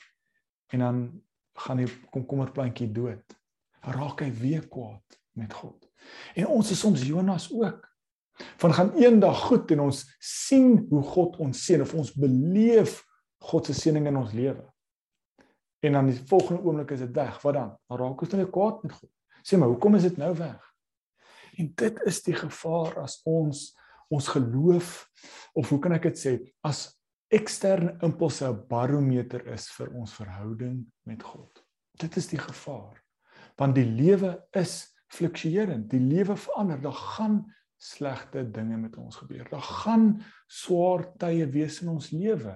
En 0.74 0.80
dan 0.80 1.22
gaan 1.56 1.78
die 1.78 1.90
komkommerplantjie 2.12 2.92
dood. 2.92 3.24
Raak 3.82 4.22
hy 4.22 4.32
weer 4.32 4.68
kwaad 4.68 5.20
met 5.34 5.54
God. 5.54 5.88
En 6.36 6.48
ons 6.48 6.72
is 6.72 6.80
soms 6.80 7.02
Jonas 7.08 7.50
ook. 7.52 7.88
Van 8.58 8.74
gaan 8.74 8.94
eendag 9.00 9.40
goed 9.50 9.72
en 9.72 9.80
ons 9.88 10.04
sien 10.20 10.88
hoe 10.90 11.04
God 11.04 11.38
ons 11.44 11.66
seën 11.66 11.82
of 11.82 11.94
ons 11.98 12.14
beleef 12.14 13.02
God 13.50 13.70
se 13.70 13.74
seëning 13.74 14.08
in 14.10 14.18
ons 14.18 14.34
lewe. 14.34 14.66
En 15.86 15.94
dan 15.94 16.10
die 16.10 16.18
volgende 16.30 16.62
oomblik 16.66 16.92
is 16.96 17.04
dit 17.06 17.14
weg. 17.16 17.42
Wat 17.42 17.54
dan? 17.54 17.74
Dan 17.88 18.02
raak 18.02 18.22
ons 18.22 18.34
net 18.34 18.50
kwaad 18.54 18.84
met 18.84 18.96
God. 18.98 19.12
Sê 19.46 19.58
maar, 19.58 19.70
hoekom 19.72 19.96
is 19.96 20.08
dit 20.10 20.18
nou 20.18 20.34
weg? 20.38 20.64
En 21.58 21.70
dit 21.76 22.02
is 22.10 22.22
die 22.26 22.36
gevaar 22.38 22.98
as 23.04 23.20
ons 23.26 23.72
ons 24.14 24.28
geloof 24.32 24.92
of 25.60 25.70
hoe 25.70 25.80
kan 25.84 25.92
ek 25.98 26.06
dit 26.08 26.20
sê 26.20 26.32
as 26.64 26.86
eksterne 27.34 27.98
impulse 28.06 28.46
'n 28.48 28.62
barometer 28.70 29.44
is 29.52 29.68
vir 29.76 29.90
ons 30.00 30.14
verhouding 30.14 30.86
met 31.04 31.24
God. 31.24 31.64
Dit 32.00 32.16
is 32.16 32.28
die 32.28 32.40
gevaar. 32.40 33.04
Want 33.58 33.76
die 33.76 33.86
lewe 33.86 34.48
is 34.56 34.96
fluktuerend. 35.12 35.90
Die 35.90 36.00
lewe 36.00 36.38
verander. 36.38 36.82
Daar 36.82 36.94
gaan 36.94 37.54
slegte 37.78 38.44
dinge 38.52 38.78
met 38.78 38.98
ons 38.98 39.16
gebeur. 39.16 39.48
Daar 39.50 39.62
gaan 39.84 40.08
swaar 40.48 41.06
tye 41.22 41.46
wees 41.54 41.82
in 41.82 41.94
ons 41.94 42.10
lewe. 42.12 42.56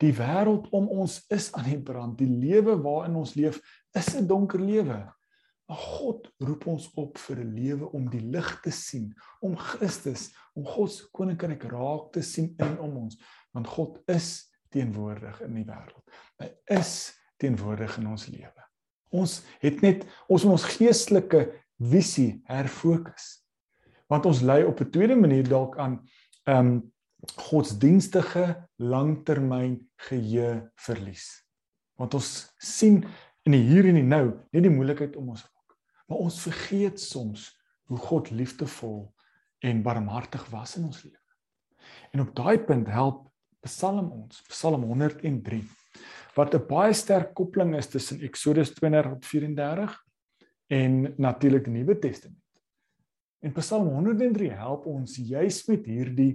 Die 0.00 0.12
wêreld 0.16 0.68
om 0.76 0.88
ons 0.88 1.18
is 1.32 1.50
aan 1.56 1.68
die 1.68 1.80
brand. 1.82 2.18
Die 2.18 2.28
lewe 2.28 2.76
waarin 2.80 3.18
ons 3.20 3.34
leef 3.36 3.60
is 3.96 4.14
'n 4.16 4.26
donker 4.26 4.60
lewe. 4.60 5.12
Maar 5.68 5.78
God 5.78 6.32
roep 6.38 6.66
ons 6.66 6.90
op 6.94 7.18
vir 7.18 7.36
'n 7.36 7.54
lewe 7.54 7.92
om 7.92 8.10
die 8.10 8.20
lig 8.20 8.60
te 8.60 8.70
sien, 8.70 9.14
om 9.40 9.56
Christus, 9.56 10.34
om 10.54 10.64
God 10.66 10.92
se 10.92 11.08
koninkryk 11.12 11.62
raak 11.62 12.12
te 12.12 12.22
sien 12.22 12.54
in 12.58 12.78
om 12.78 12.96
ons, 12.96 13.16
want 13.52 13.66
God 13.66 14.00
is 14.08 14.50
teenwoordig 14.68 15.40
in 15.40 15.54
die 15.54 15.64
wêreld. 15.64 16.10
Hy 16.38 16.50
is 16.66 17.12
teenwoordig 17.36 17.98
in 17.98 18.06
ons 18.06 18.26
lewe. 18.26 18.66
Ons 19.10 19.42
het 19.60 19.80
net 19.80 20.06
ons 20.28 20.44
ons 20.44 20.64
geestelike 20.64 21.52
visie 21.78 22.42
herfokus. 22.44 23.39
Want 24.10 24.26
ons 24.26 24.42
lei 24.42 24.64
op 24.64 24.80
'n 24.80 24.90
tweede 24.90 25.16
manier 25.16 25.48
dalk 25.48 25.78
aan 25.78 26.00
ehm 26.44 26.66
um, 26.66 26.92
godsdienstige 27.36 28.68
langtermyn 28.76 29.90
geheue 29.96 30.70
verlies. 30.74 31.44
Want 31.94 32.14
ons 32.14 32.54
sien 32.58 33.04
in 33.44 33.52
die 33.52 33.62
hier 33.62 33.84
en 33.84 33.94
die 33.94 34.02
nou 34.02 34.24
net 34.50 34.62
die 34.62 34.72
moeilikheid 34.72 35.16
om 35.16 35.28
ons 35.28 35.44
Maar 36.10 36.18
ons 36.18 36.40
vergeet 36.42 36.98
soms 37.00 37.44
hoe 37.86 37.98
God 37.98 38.32
liefdevol 38.34 39.04
en 39.62 39.82
barmhartig 39.82 40.42
was 40.50 40.74
in 40.76 40.88
ons 40.88 41.04
lewe. 41.04 41.18
En 42.10 42.24
op 42.24 42.32
daai 42.34 42.58
punt 42.66 42.90
help 42.90 43.28
Psalm 43.62 44.08
ons, 44.10 44.40
Psalm 44.48 44.82
103, 44.88 45.60
wat 46.34 46.54
'n 46.54 46.66
baie 46.66 46.92
sterk 46.92 47.34
koppeling 47.34 47.76
is 47.76 47.86
tussen 47.86 48.20
Eksodus 48.20 48.72
32:34 48.74 49.94
en 50.66 51.14
natuurlik 51.16 51.64
die 51.64 51.72
Nuwe 51.72 51.98
Testament. 51.98 52.42
En 53.40 53.52
Psalm 53.56 53.88
103 53.88 54.50
help 54.52 54.86
ons 54.90 55.16
juis 55.16 55.60
met 55.68 55.86
hierdie 55.88 56.32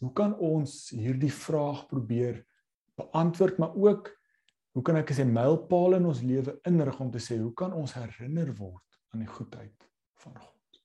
hoe 0.00 0.10
kan 0.14 0.34
ons 0.42 0.90
hierdie 0.94 1.32
vraag 1.32 1.84
probeer 1.90 2.42
beantwoord, 2.98 3.58
maar 3.58 3.74
ook 3.74 4.10
hoe 4.74 4.82
kan 4.86 4.98
ek 5.00 5.12
sê 5.14 5.26
mylpaale 5.26 5.98
in 6.00 6.08
ons 6.10 6.22
lewe 6.22 6.56
inrig 6.68 6.98
om 7.02 7.10
te 7.14 7.22
sê 7.22 7.38
hoe 7.40 7.52
kan 7.58 7.74
ons 7.74 7.94
herinner 7.96 8.50
word 8.58 8.98
aan 9.14 9.22
die 9.22 9.30
goedheid 9.30 9.88
van 10.22 10.34
God. 10.38 10.80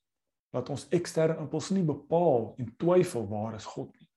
Laat 0.53 0.69
ons 0.73 0.87
eksterne 0.95 1.37
impulse 1.41 1.73
nie 1.75 1.85
bepaal 1.85 2.53
en 2.61 2.73
twyfel 2.81 3.27
waar 3.29 3.57
is 3.57 3.67
God 3.69 3.91
nie. 3.97 4.09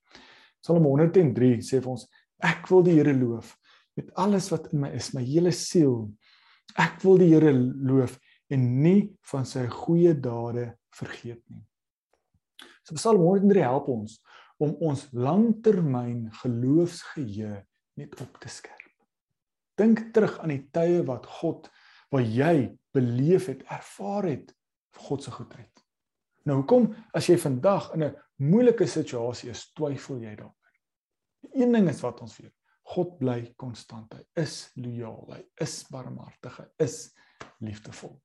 Psalm 0.63 0.87
103 0.89 1.61
sê 1.65 1.81
vir 1.81 1.95
ons 1.97 2.07
ek 2.43 2.69
wil 2.71 2.85
die 2.87 2.97
Here 2.97 3.15
loof 3.17 3.57
met 3.97 4.09
alles 4.17 4.49
wat 4.53 4.71
in 4.73 4.87
my 4.87 4.93
is, 4.97 5.13
my 5.13 5.25
hele 5.25 5.53
siel 5.53 6.07
Ek 6.81 7.03
wil 7.05 7.19
die 7.21 7.33
Here 7.33 7.53
loof 7.53 8.17
en 8.53 8.63
nie 8.83 9.13
van 9.29 9.45
sy 9.49 9.67
goeie 9.69 10.15
dade 10.17 10.71
vergeet 10.97 11.43
nie. 11.51 11.65
So 12.83 12.95
Psalm 12.99 13.23
103 13.23 13.65
help 13.65 13.89
ons 13.93 14.19
om 14.63 14.75
ons 14.85 15.07
langtermyn 15.13 16.29
geloofsgeheue 16.43 17.63
net 17.99 18.17
op 18.23 18.39
te 18.43 18.51
skerp. 18.51 18.79
Dink 19.79 20.11
terug 20.15 20.39
aan 20.43 20.53
die 20.55 20.65
tye 20.75 21.03
wat 21.09 21.27
God 21.41 21.71
wat 22.13 22.29
jy 22.29 22.69
beleef 22.93 23.47
het, 23.49 23.63
ervaar 23.73 24.29
het 24.29 24.51
God 25.07 25.23
se 25.25 25.33
goedheid. 25.33 25.71
Nou 26.45 26.59
hoekom 26.61 26.91
as 27.17 27.31
jy 27.31 27.39
vandag 27.41 27.93
in 27.95 28.05
'n 28.05 28.17
moeilike 28.37 28.87
situasie 28.87 29.51
is, 29.51 29.73
twyfel 29.73 30.21
jy 30.21 30.35
daaroor? 30.37 30.59
Een 31.53 31.73
ding 31.73 31.89
is 31.89 32.01
wat 32.01 32.21
ons 32.21 32.37
weet. 32.37 32.55
God 32.83 33.19
bly 33.19 33.55
konstant. 33.57 34.13
Hy 34.15 34.43
is 34.43 34.71
lojaal. 34.75 35.33
Hy 35.33 35.43
is 35.65 35.85
barmhartig. 35.91 36.59
Hy 36.59 36.69
is 36.85 37.15
liefdevol. 37.61 38.21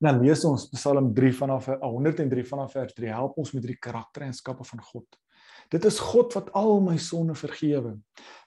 Nou 0.00 0.14
lees 0.16 0.40
ons 0.48 0.62
Psalm 0.72 1.10
3 1.12 1.30
vanaf 1.36 1.66
103 1.82 2.42
vanaf 2.48 2.70
vers 2.72 2.94
3 2.96 3.10
help 3.12 3.34
ons 3.42 3.50
met 3.52 3.60
hierdie 3.60 3.82
karaktereienskappe 3.84 4.64
van 4.64 4.80
God. 4.86 5.18
Dit 5.68 5.84
is 5.84 5.98
God 6.00 6.32
wat 6.38 6.48
al 6.56 6.80
my 6.80 6.94
sonde 6.96 7.36
vergewe, 7.36 7.92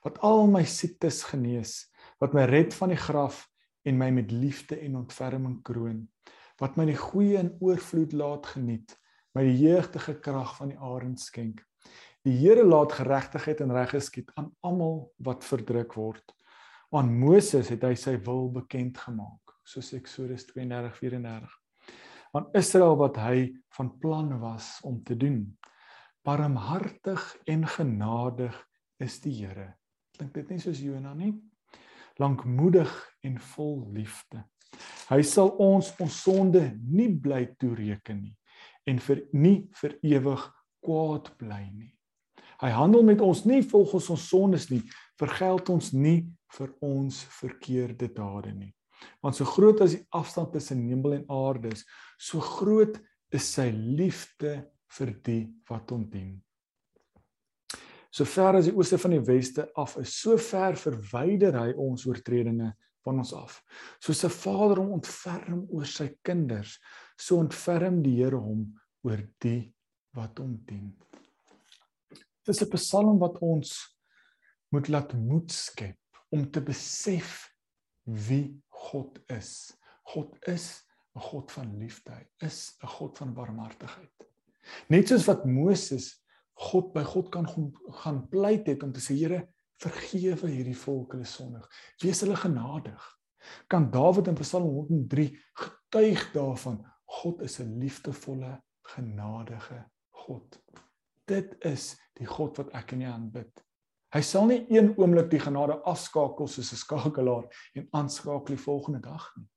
wat 0.02 0.18
al 0.26 0.48
my 0.50 0.64
siektes 0.66 1.22
genees, 1.30 1.76
wat 2.18 2.34
my 2.34 2.48
red 2.50 2.74
van 2.74 2.90
die 2.90 2.98
graf 2.98 3.44
en 3.86 4.02
my 4.02 4.10
met 4.16 4.34
liefde 4.34 4.80
en 4.82 4.98
ontferming 5.04 5.60
kroon, 5.62 6.02
wat 6.58 6.74
my 6.80 6.88
die 6.90 6.98
goeie 6.98 7.38
in 7.44 7.54
oorvloed 7.62 8.18
laat 8.18 8.50
geniet, 8.56 8.98
my 9.38 9.46
die 9.46 9.60
jeugdige 9.68 10.18
krag 10.26 10.58
van 10.58 10.74
die 10.74 10.82
arend 10.82 11.22
skenk. 11.22 11.62
Die 12.26 12.34
Here 12.34 12.66
laat 12.66 12.98
geregtigheid 12.98 13.62
en 13.62 13.78
reg 13.78 13.94
geskied 13.94 14.34
aan 14.42 14.50
almal 14.66 15.04
wat 15.22 15.46
verdruk 15.46 15.94
word. 16.02 16.34
Aan 16.90 17.14
Moses 17.14 17.70
het 17.70 17.86
hy 17.86 17.94
sy 18.00 18.18
wil 18.26 18.50
bekend 18.58 18.98
gemaak 19.06 19.43
soos 19.64 19.94
Eksodus 19.98 20.46
32:34 20.52 21.60
aan 22.34 22.48
Israel 22.58 22.96
wat 22.98 23.18
hy 23.22 23.54
van 23.78 23.92
plan 24.02 24.40
was 24.42 24.80
om 24.82 25.04
te 25.04 25.18
doen. 25.18 25.58
Barmhartig 26.26 27.22
en 27.46 27.68
genadig 27.68 28.56
is 28.98 29.20
die 29.22 29.36
Here. 29.44 29.76
Klink 30.18 30.34
dit 30.34 30.50
nie 30.50 30.62
soos 30.62 30.82
Jona 30.82 31.14
nie? 31.14 31.34
Lankmoedig 32.22 32.92
en 33.22 33.38
vol 33.54 33.80
liefde. 33.94 34.44
Hy 35.10 35.22
sal 35.22 35.52
ons 35.62 35.92
ons 36.02 36.22
sonde 36.26 36.64
nie 36.82 37.12
bly 37.22 37.46
toereken 37.62 38.24
nie 38.24 38.38
en 38.90 39.00
vir 39.00 39.22
nie 39.32 39.58
vir 39.80 39.98
ewig 40.02 40.48
kwaad 40.84 41.30
bly 41.40 41.64
nie. 41.70 41.92
Hy 42.64 42.72
handel 42.74 43.04
met 43.06 43.22
ons 43.22 43.44
nie 43.46 43.62
volgens 43.62 44.10
ons 44.14 44.30
sondes 44.30 44.70
nie, 44.72 44.82
vergeld 45.20 45.70
ons 45.70 45.92
nie 45.94 46.24
vir 46.58 46.72
ons 46.82 47.20
verkeerde 47.40 48.10
dade 48.16 48.54
nie. 48.56 48.74
Want 49.22 49.36
so 49.36 49.46
groot 49.46 49.82
as 49.82 49.96
die 49.98 50.06
afstand 50.12 50.54
tussen 50.54 50.84
hemel 50.88 51.20
en 51.20 51.30
aarde 51.32 51.74
is, 51.74 51.86
so 52.18 52.40
groot 52.40 53.00
is 53.34 53.48
sy 53.56 53.70
liefde 53.72 54.62
vir 54.98 55.14
die 55.26 55.44
wat 55.70 55.92
hom 55.94 56.06
dien. 56.10 56.42
So 58.14 58.26
ver 58.30 58.60
as 58.60 58.68
die 58.70 58.76
ooste 58.78 59.00
van 59.02 59.16
die 59.16 59.26
weste 59.26 59.68
af 59.80 59.98
is, 59.98 60.14
so 60.22 60.38
ver 60.38 60.78
verwyder 60.78 61.56
hy 61.58 61.72
ons 61.82 62.06
oortredinge 62.06 62.70
van 63.04 63.20
ons 63.20 63.34
af. 63.34 63.62
Soos 64.00 64.24
'n 64.24 64.30
vader 64.30 64.82
hom 64.82 64.94
ontferm 65.00 65.66
oor 65.70 65.86
sy 65.86 66.10
kinders, 66.24 66.80
so 67.18 67.40
ontferm 67.40 68.04
die 68.04 68.18
Here 68.22 68.38
hom 68.38 68.80
oor 69.04 69.24
die 69.42 69.74
wat 70.14 70.38
hom 70.38 70.60
dien. 70.66 70.94
Dis 72.46 72.62
'n 72.62 72.70
psalm 72.70 73.20
wat 73.20 73.42
ons 73.42 73.98
moet 74.72 74.90
laat 74.90 75.14
moed 75.14 75.52
skep 75.52 75.98
om 76.32 76.52
te 76.52 76.62
besef 76.62 77.50
wie 78.06 78.62
God 78.90 79.20
is. 79.32 79.72
God 80.14 80.36
is 80.48 80.84
'n 81.16 81.22
God 81.22 81.52
van 81.52 81.78
liefde. 81.78 82.12
Hy 82.12 82.48
is 82.48 82.76
'n 82.82 82.88
God 82.88 83.18
van 83.18 83.34
barmhartigheid. 83.34 84.28
Net 84.90 85.08
soos 85.08 85.28
wat 85.28 85.46
Moses 85.46 86.24
God 86.54 86.94
by 86.94 87.04
God 87.04 87.30
kan 87.30 87.48
gaan 88.04 88.28
pleit 88.30 88.68
het 88.68 88.84
om 88.84 88.92
te 88.94 89.02
sê 89.02 89.16
Here, 89.18 89.48
vergewe 89.82 90.50
hierdie 90.50 90.78
volk 90.78 91.16
hulle 91.16 91.28
sondig. 91.28 91.66
Wees 92.02 92.22
hulle 92.22 92.36
genadig. 92.36 93.04
Kan 93.68 93.90
Dawid 93.92 94.28
in 94.28 94.38
Psalm 94.40 94.70
103 94.70 95.30
getuig 95.54 96.32
daarvan 96.34 96.84
God 97.06 97.42
is 97.42 97.60
'n 97.60 97.80
liefdevolle, 97.80 98.62
genadige 98.82 99.86
God. 100.10 100.60
Dit 101.26 101.56
is 101.66 101.96
die 102.14 102.26
God 102.26 102.58
wat 102.58 102.74
ek 102.74 102.92
en 102.94 103.02
jy 103.02 103.10
aanbid. 103.10 103.64
Hy 104.14 104.22
sal 104.22 104.46
nie 104.46 104.60
een 104.70 104.92
oomblik 104.94 105.32
die 105.32 105.42
genade 105.42 105.80
afskakel 105.90 106.48
soos 106.48 106.72
'n 106.72 106.78
skakelaar 106.78 107.48
en 107.74 107.88
aanskakel 107.92 108.56
die 108.56 108.64
volgende 108.66 109.00
dag 109.00 109.32
nie. 109.36 109.50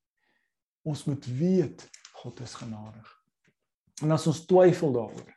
Ons 0.85 1.05
moet 1.05 1.27
weet 1.27 1.89
God 2.13 2.41
is 2.41 2.55
genadig. 2.55 3.09
En 4.03 4.13
as 4.13 4.27
ons 4.27 4.47
twyfel 4.47 4.93
daaroor, 4.93 5.35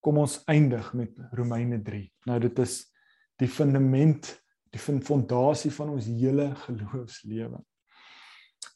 kom 0.00 0.18
ons 0.18 0.44
eindig 0.46 0.92
met 0.94 1.18
Romeine 1.32 1.82
3. 1.82 2.12
Nou 2.26 2.38
dit 2.38 2.58
is 2.58 2.92
die 3.36 3.48
fundament, 3.48 4.42
die 4.70 4.80
fondasie 4.80 5.72
van 5.72 5.88
ons 5.88 6.06
hele 6.06 6.54
geloofslewe. 6.54 7.58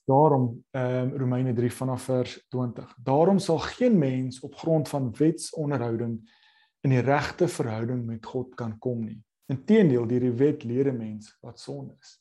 Daarom 0.07 0.65
ehm 0.71 1.13
um, 1.13 1.17
Romeine 1.19 1.55
3 1.55 1.73
vanaf 1.73 2.03
vers 2.03 2.47
20. 2.49 2.97
Daarom 2.99 3.39
sal 3.39 3.59
geen 3.59 3.99
mens 3.99 4.41
op 4.41 4.55
grond 4.55 4.89
van 4.89 5.13
wetsonderhouding 5.13 6.31
in 6.81 6.91
die 6.91 7.01
regte 7.01 7.49
verhouding 7.49 8.05
met 8.07 8.27
God 8.27 8.55
kan 8.55 8.79
kom 8.79 9.05
nie. 9.05 9.26
Inteendeel, 9.53 10.07
deur 10.07 10.21
die 10.21 10.37
wet 10.39 10.65
leer 10.65 10.93
'n 10.93 10.99
mens 10.99 11.37
wat 11.41 11.61
sonde 11.61 11.95
is. 12.01 12.19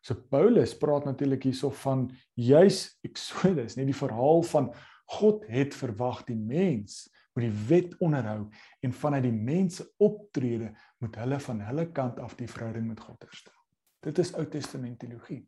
So 0.00 0.14
Paulus 0.14 0.76
praat 0.78 1.04
natuurlik 1.04 1.42
hierso 1.42 1.70
van 1.70 2.10
juis 2.34 2.98
Exodus, 3.02 3.76
nie 3.76 3.84
die 3.84 3.94
verhaal 3.94 4.42
van 4.42 4.72
God 5.04 5.44
het 5.48 5.74
verwag 5.74 6.24
die 6.24 6.36
mens 6.36 7.08
moet 7.34 7.46
die 7.46 7.66
wet 7.68 7.94
onderhou 8.02 8.48
en 8.82 8.92
vanuit 8.92 9.22
die 9.22 9.32
mense 9.32 9.84
optrede 10.02 10.72
moet 10.98 11.16
hulle 11.16 11.38
van 11.40 11.60
hulle 11.60 11.86
kant 11.94 12.18
af 12.20 12.34
die 12.36 12.48
verhouding 12.50 12.86
met 12.88 13.00
God 13.00 13.22
herstel. 13.22 13.54
Dit 14.02 14.18
is 14.18 14.34
Ou 14.34 14.46
Testament 14.46 14.98
teologie. 14.98 15.44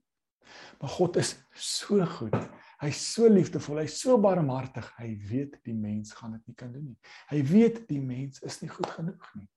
Maar 0.81 0.91
God 0.97 1.17
is 1.21 1.35
so 1.55 2.05
goed. 2.19 2.37
Hy's 2.81 3.01
so 3.13 3.29
liefdevol, 3.29 3.83
hy's 3.83 3.99
so 4.01 4.17
barmhartig. 4.19 4.87
Hy 4.99 5.13
weet 5.29 5.59
die 5.67 5.77
mens 5.77 6.15
gaan 6.17 6.33
dit 6.39 6.47
nie 6.51 6.57
kan 6.59 6.73
doen 6.73 6.87
nie. 6.89 6.99
Hy 7.31 7.43
weet 7.51 7.83
die 7.89 8.01
mens 8.03 8.41
is 8.47 8.61
nie 8.63 8.71
goed 8.73 8.89
genoeg 8.97 9.33
nie. 9.37 9.49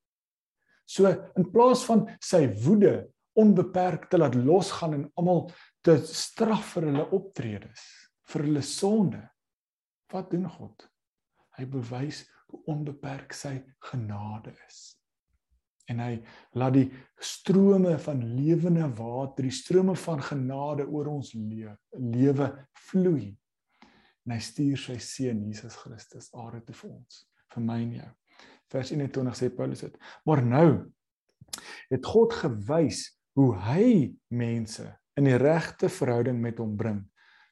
So 0.94 1.10
in 1.10 1.50
plaas 1.50 1.84
van 1.88 2.06
sy 2.22 2.46
woede 2.66 2.94
onbeperk 3.40 4.10
te 4.12 4.20
laat 4.20 4.36
losgaan 4.38 4.98
en 5.00 5.06
almal 5.18 5.48
te 5.86 5.98
straf 6.06 6.76
vir 6.76 6.90
hulle 6.92 7.06
optredes, 7.18 7.86
vir 8.30 8.46
hulle 8.46 8.62
sonde, 8.66 9.22
wat 10.14 10.30
doen 10.32 10.46
God? 10.54 10.86
Hy 11.58 11.66
bewys 11.70 12.22
hoe 12.52 12.62
onbeperk 12.76 13.34
sy 13.34 13.56
genade 13.90 14.54
is. 14.68 14.84
En 15.90 16.00
hy 16.00 16.14
laat 16.56 16.78
die 16.78 16.86
strome 17.20 17.98
van 18.06 18.22
lewende 18.38 18.86
water, 18.96 19.50
die 19.50 19.54
strome 19.54 19.98
van 20.00 20.22
genade 20.24 20.86
oor 20.86 21.10
ons 21.18 21.34
lewe, 21.36 21.74
lewe 21.98 22.52
vloei. 22.88 23.32
En 24.24 24.38
hy 24.38 24.42
stuur 24.46 24.80
sy 24.80 25.02
seun 25.04 25.42
Jesus 25.50 25.76
Christus 25.82 26.30
aarde 26.38 26.62
toe 26.70 26.78
vir 26.84 26.94
ons, 26.94 27.24
vir 27.52 27.66
my 27.66 27.82
en 27.82 27.98
jou 27.98 28.12
vers 28.74 28.92
21 28.92 29.38
sê 29.38 29.50
Paulus 29.54 29.86
dit. 29.86 29.98
Maar 30.26 30.44
nou 30.46 30.68
het 31.92 32.06
God 32.06 32.34
gewys 32.34 33.06
hoe 33.38 33.52
hy 33.70 33.88
mense 34.34 34.86
in 35.20 35.30
die 35.30 35.38
regte 35.38 35.90
verhouding 35.94 36.40
met 36.42 36.62
hom 36.62 36.76
bring 36.78 37.02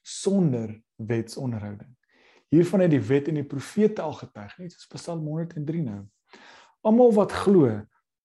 sonder 0.02 0.74
wetsonderhouding. 0.98 1.90
Hiervan 2.52 2.84
het 2.84 2.92
die 2.92 3.02
wet 3.06 3.30
en 3.30 3.38
die 3.40 3.48
profete 3.48 4.02
al 4.04 4.16
getuig, 4.18 4.56
net 4.58 4.74
soos 4.74 4.90
Psalm 4.92 5.24
103 5.30 5.84
nou. 5.86 6.02
Almal 6.84 7.14
wat 7.16 7.34
glo, 7.44 7.70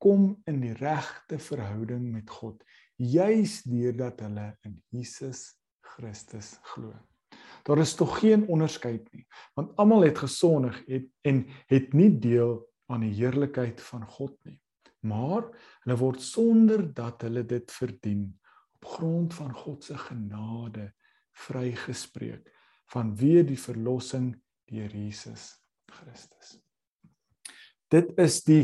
kom 0.01 0.33
in 0.49 0.59
die 0.61 0.73
regte 0.77 1.39
verhouding 1.41 2.09
met 2.13 2.29
God, 2.29 2.57
juis 2.97 3.61
deurdat 3.65 4.21
hulle 4.25 4.49
in 4.65 4.75
Jesus 4.93 5.55
Christus 5.85 6.55
glo. 6.73 6.91
Daar 7.67 7.81
is 7.83 7.95
tog 7.97 8.17
geen 8.21 8.45
onderskeid 8.51 9.07
nie, 9.13 9.25
want 9.57 9.73
almal 9.81 10.05
het 10.07 10.21
gesondig 10.21 10.77
het 10.87 11.07
en 11.27 11.45
het 11.71 11.93
nie 11.97 12.11
deel 12.19 12.59
aan 12.91 13.03
die 13.05 13.13
heerlikheid 13.17 13.81
van 13.83 14.05
God 14.07 14.35
nie. 14.47 14.59
Maar 15.07 15.47
hulle 15.83 15.97
word 15.99 16.23
sonder 16.23 16.83
dat 16.95 17.23
hulle 17.27 17.43
dit 17.47 17.71
verdien 17.71 18.27
op 18.77 18.89
grond 18.97 19.33
van 19.33 19.53
God 19.55 19.83
se 19.83 19.97
genade 19.97 20.91
vrygespreek 21.47 22.47
vanweë 22.93 23.43
die 23.47 23.59
verlossing 23.59 24.31
deur 24.67 24.93
Jesus 24.95 25.51
Christus. 25.91 26.57
Dit 27.91 28.13
is 28.19 28.41
die 28.47 28.63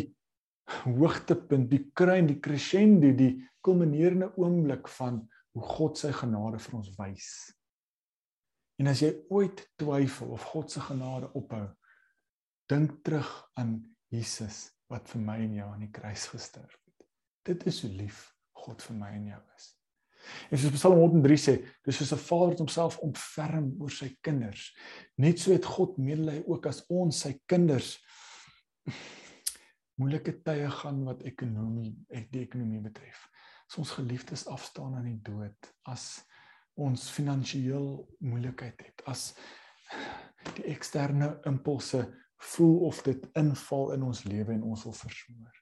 hoogtepunt, 0.84 1.70
die 1.72 1.86
kruin, 1.96 2.28
die 2.28 2.40
crescendo, 2.44 3.12
die 3.16 3.36
kulminerende 3.64 4.32
oomblik 4.40 4.88
van 4.98 5.22
hoe 5.54 5.64
God 5.76 6.00
sy 6.00 6.12
genade 6.16 6.60
vir 6.64 6.80
ons 6.80 6.92
wys. 6.98 7.30
En 8.82 8.90
as 8.90 9.04
jy 9.04 9.12
ooit 9.32 9.62
twyfel 9.80 10.34
of 10.36 10.46
God 10.52 10.72
se 10.74 10.82
genade 10.84 11.30
ophou, 11.38 11.68
dink 12.72 12.98
terug 13.06 13.30
aan 13.60 13.76
Jesus 14.14 14.68
wat 14.92 15.10
vir 15.10 15.24
my 15.26 15.38
en 15.42 15.56
jou 15.58 15.70
aan 15.74 15.86
die 15.88 15.94
kruis 15.94 16.28
gesterf 16.32 16.76
het. 16.78 17.08
Dit 17.50 17.66
is 17.70 17.82
hoe 17.84 17.92
lief 17.92 18.28
God 18.64 18.84
vir 18.86 19.00
my 19.00 19.10
en 19.18 19.32
jou 19.32 19.42
is. 19.58 19.72
En 20.52 20.60
soos 20.60 20.76
Psalm 20.78 21.02
103 21.02 21.40
sê, 21.42 21.54
dis 21.84 21.98
soos 22.00 22.14
'n 22.16 22.22
vader 22.22 22.54
wat 22.54 22.62
homself 22.64 22.98
ontferm 23.04 23.74
oor 23.82 23.92
sy 23.92 24.14
kinders. 24.22 24.72
Net 25.18 25.40
so 25.40 25.52
het 25.52 25.66
God 25.66 25.98
medelee 25.98 26.46
ook 26.48 26.66
as 26.66 26.84
ons 26.88 27.20
sy 27.26 27.34
kinders 27.46 27.98
moeilike 30.00 30.38
tye 30.44 30.70
gaan 30.70 31.04
wat 31.06 31.26
ekonomie, 31.28 31.92
die 32.32 32.42
ekonomie 32.46 32.82
betref. 32.82 33.28
As 33.70 33.78
ons 33.78 33.92
geliefdes 33.98 34.48
afstaan 34.48 34.96
aan 34.96 35.10
die 35.12 35.22
dood, 35.22 35.74
as 35.84 36.24
ons 36.76 37.10
finansiëel 37.12 38.08
moeilikheid 38.20 38.80
het, 38.82 39.04
as 39.06 39.34
die 40.56 40.66
eksterne 40.74 41.40
impulse 41.46 42.08
voel 42.44 42.80
of 42.90 43.02
dit 43.06 43.28
inval 43.40 43.94
in 43.96 44.04
ons 44.04 44.24
lewe 44.28 44.54
en 44.54 44.64
ons 44.64 44.84
wil 44.84 44.96
versmoor. 44.98 45.62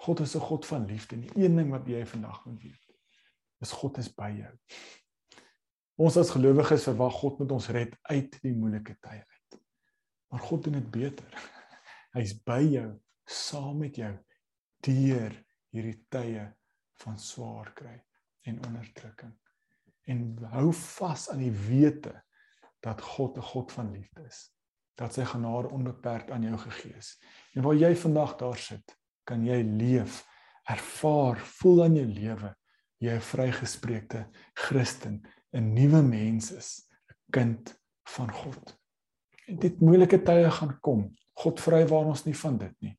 God 0.00 0.20
is 0.24 0.34
'n 0.36 0.40
God 0.40 0.66
van 0.66 0.86
liefde. 0.86 1.20
Die 1.20 1.44
een 1.44 1.56
ding 1.56 1.70
wat 1.70 1.86
jy 1.86 2.06
vandag 2.06 2.44
moet 2.44 2.62
weet, 2.62 2.96
is 3.60 3.72
God 3.72 3.98
is 3.98 4.08
by 4.14 4.30
jou. 4.30 4.54
Ons 6.00 6.16
as 6.16 6.30
gelowiges 6.30 6.86
verwag 6.88 7.12
God 7.12 7.38
moet 7.38 7.52
ons 7.52 7.68
red 7.68 7.96
uit 8.02 8.38
die 8.42 8.54
moeilike 8.56 8.96
tye 9.00 9.20
uit. 9.20 9.60
Maar 10.32 10.40
God 10.40 10.64
doen 10.64 10.72
dit 10.72 10.90
beter. 10.90 11.34
Hy's 12.16 12.32
by 12.42 12.62
jou, 12.64 12.88
saam 13.28 13.78
met 13.78 13.96
jou 13.96 14.14
deur 14.80 15.36
hierdie 15.70 15.98
tye 16.08 16.46
van 17.02 17.18
swaar 17.18 17.72
kry 17.76 17.98
en 18.48 18.64
onderdrukking. 18.66 19.34
En 20.08 20.38
hou 20.54 20.72
vas 20.72 21.28
aan 21.30 21.44
die 21.44 21.52
wete 21.52 22.14
dat 22.80 23.00
God 23.00 23.36
'n 23.36 23.42
God 23.52 23.72
van 23.72 23.92
liefde 23.92 24.24
is. 24.24 24.48
Dat 25.00 25.16
sy 25.16 25.24
genade 25.24 25.70
onbeperk 25.72 26.30
aan 26.30 26.44
jou 26.44 26.58
gegee 26.66 26.92
is. 26.98 27.14
En 27.56 27.64
waar 27.64 27.78
jy 27.78 27.94
vandag 27.96 28.36
daar 28.36 28.58
sit, 28.60 28.96
kan 29.24 29.44
jy 29.46 29.62
leef, 29.64 30.20
ervaar, 30.68 31.40
voel 31.58 31.86
aan 31.86 31.96
jou 31.96 32.06
lewe 32.06 32.54
jy 33.00 33.16
'n 33.16 33.20
vrygespreekte 33.32 34.26
Christen, 34.54 35.22
'n 35.52 35.72
nuwe 35.72 36.02
mens 36.02 36.52
is, 36.52 36.86
'n 37.08 37.14
kind 37.32 37.80
van 38.04 38.32
God. 38.32 38.78
En 39.46 39.56
dit 39.56 39.80
moeilike 39.80 40.22
tye 40.22 40.50
gaan 40.50 40.80
kom. 40.80 41.16
God 41.34 41.60
vry 41.60 41.86
waar 41.86 42.04
ons 42.04 42.24
nie 42.24 42.36
van 42.36 42.58
dit 42.58 42.74
nie. 42.80 42.98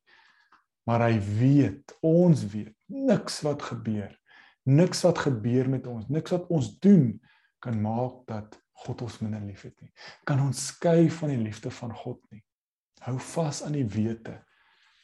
Maar 0.84 1.00
hy 1.00 1.20
weet, 1.20 1.96
ons 2.00 2.46
weet, 2.46 2.74
niks 2.86 3.40
wat 3.40 3.62
gebeur, 3.62 4.18
niks 4.62 5.02
wat 5.02 5.18
gebeur 5.18 5.68
met 5.68 5.86
ons, 5.86 6.08
niks 6.08 6.30
wat 6.30 6.46
ons 6.50 6.78
doen 6.78 7.20
kan 7.58 7.80
maak 7.80 8.26
dat 8.26 8.58
God 8.82 9.02
ons 9.06 9.18
minder 9.22 9.42
liefhet 9.44 9.74
nie. 9.80 9.92
Kan 10.28 10.40
ons 10.42 10.66
skei 10.72 11.10
van 11.10 11.32
die 11.34 11.42
liefde 11.42 11.70
van 11.70 11.94
God 11.96 12.20
nie. 12.30 12.42
Hou 13.02 13.16
vas 13.32 13.62
aan 13.66 13.76
die 13.78 13.86
wete 13.88 14.38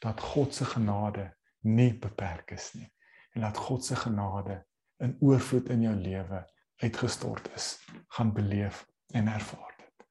dat 0.03 0.21
God 0.31 0.55
se 0.55 0.67
genade 0.67 1.29
nie 1.67 1.91
beperk 1.99 2.53
is 2.55 2.71
nie 2.77 2.87
en 3.35 3.43
dat 3.45 3.57
God 3.57 3.85
se 3.85 3.95
genade 3.95 4.61
in 5.03 5.15
oorvloed 5.23 5.69
in 5.69 5.83
jou 5.85 5.95
lewe 5.95 6.39
uitgestort 6.79 7.49
is, 7.55 7.75
gaan 8.15 8.33
beleef 8.33 8.85
en 9.13 9.27
ervaar 9.27 9.75
dit. 9.77 10.05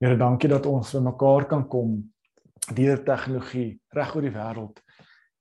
Here, 0.00 0.16
dankie 0.16 0.50
dat 0.50 0.66
ons 0.66 0.92
vir 0.94 1.04
mekaar 1.04 1.46
kan 1.50 1.66
kom 1.70 1.98
deur 2.74 3.02
tegnologie 3.06 3.80
reg 3.96 4.14
oor 4.14 4.26
die 4.26 4.34
wêreld 4.34 4.80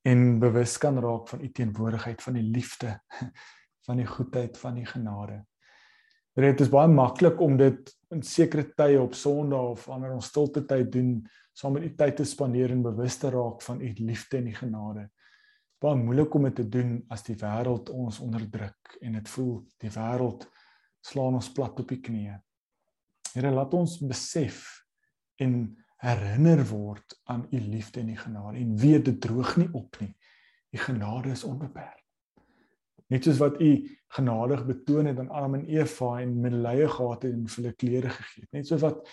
en 0.10 0.40
bewus 0.42 0.78
kan 0.82 0.98
raak 1.02 1.28
van 1.30 1.42
u 1.44 1.50
teenwoordigheid, 1.52 2.22
van 2.24 2.38
die 2.40 2.46
liefde, 2.46 2.96
van 3.86 4.02
die 4.02 4.08
goedheid, 4.08 4.58
van 4.58 4.80
die 4.80 4.86
genade. 4.88 5.42
Dit 6.38 6.62
is 6.62 6.70
baie 6.72 6.88
maklik 6.88 7.42
om 7.42 7.58
dit 7.58 7.94
in 8.14 8.22
sekere 8.24 8.68
tye 8.78 9.00
op 9.02 9.16
Sondag 9.18 9.74
of 9.74 9.86
wanneer 9.90 10.14
ons 10.16 10.30
stilte 10.30 10.66
tyd 10.66 10.92
doen, 10.92 11.16
saam 11.54 11.74
met 11.76 11.86
u 11.86 11.96
tyd 11.96 12.16
te 12.16 12.26
spandeer 12.26 12.72
en 12.72 12.84
bewus 12.86 13.18
te 13.18 13.30
raak 13.34 13.62
van 13.66 13.82
u 13.82 13.94
liefde 13.98 14.38
en 14.38 14.52
die 14.52 14.56
genade 14.56 15.10
baie 15.80 15.96
moeilik 15.96 16.34
om 16.36 16.48
dit 16.50 16.58
te 16.60 16.66
doen 16.68 16.98
as 17.14 17.24
die 17.24 17.38
wêreld 17.40 17.90
ons 17.96 18.20
onderdruk 18.24 18.98
en 19.00 19.16
dit 19.16 19.30
voel 19.32 19.54
die 19.80 19.92
wêreld 19.96 20.44
slaan 21.10 21.38
ons 21.40 21.52
plat 21.56 21.78
op 21.80 21.94
die 21.94 22.02
knieë. 22.04 22.36
Here 23.32 23.52
laat 23.54 23.76
ons 23.78 23.96
besef 24.04 24.66
en 25.40 25.62
herinner 26.04 26.66
word 26.68 27.16
aan 27.32 27.46
u 27.56 27.62
liefde 27.64 28.04
en 28.04 28.12
u 28.12 28.18
genade 28.20 28.60
en 28.60 28.76
weet 28.82 29.08
dit 29.08 29.22
droog 29.24 29.56
nie 29.62 29.70
op 29.72 30.02
nie. 30.04 30.12
U 30.76 30.84
genade 30.84 31.32
is 31.32 31.46
onbeperk. 31.48 31.99
Net 33.10 33.26
soos 33.26 33.40
wat 33.42 33.62
u 33.62 33.72
genadig 34.16 34.66
betoon 34.66 35.10
het 35.10 35.20
aan 35.20 35.30
Adam 35.30 35.56
en 35.60 35.66
Eva 35.66 36.20
en 36.22 36.40
medelee 36.42 36.88
gehad 36.88 37.24
het 37.24 37.34
en 37.34 37.48
vir 37.48 37.64
hulle 37.64 37.76
klere 37.76 38.10
gegee 38.10 38.44
het. 38.44 38.52
Net 38.52 38.70
soos 38.70 38.84
wat 38.86 39.10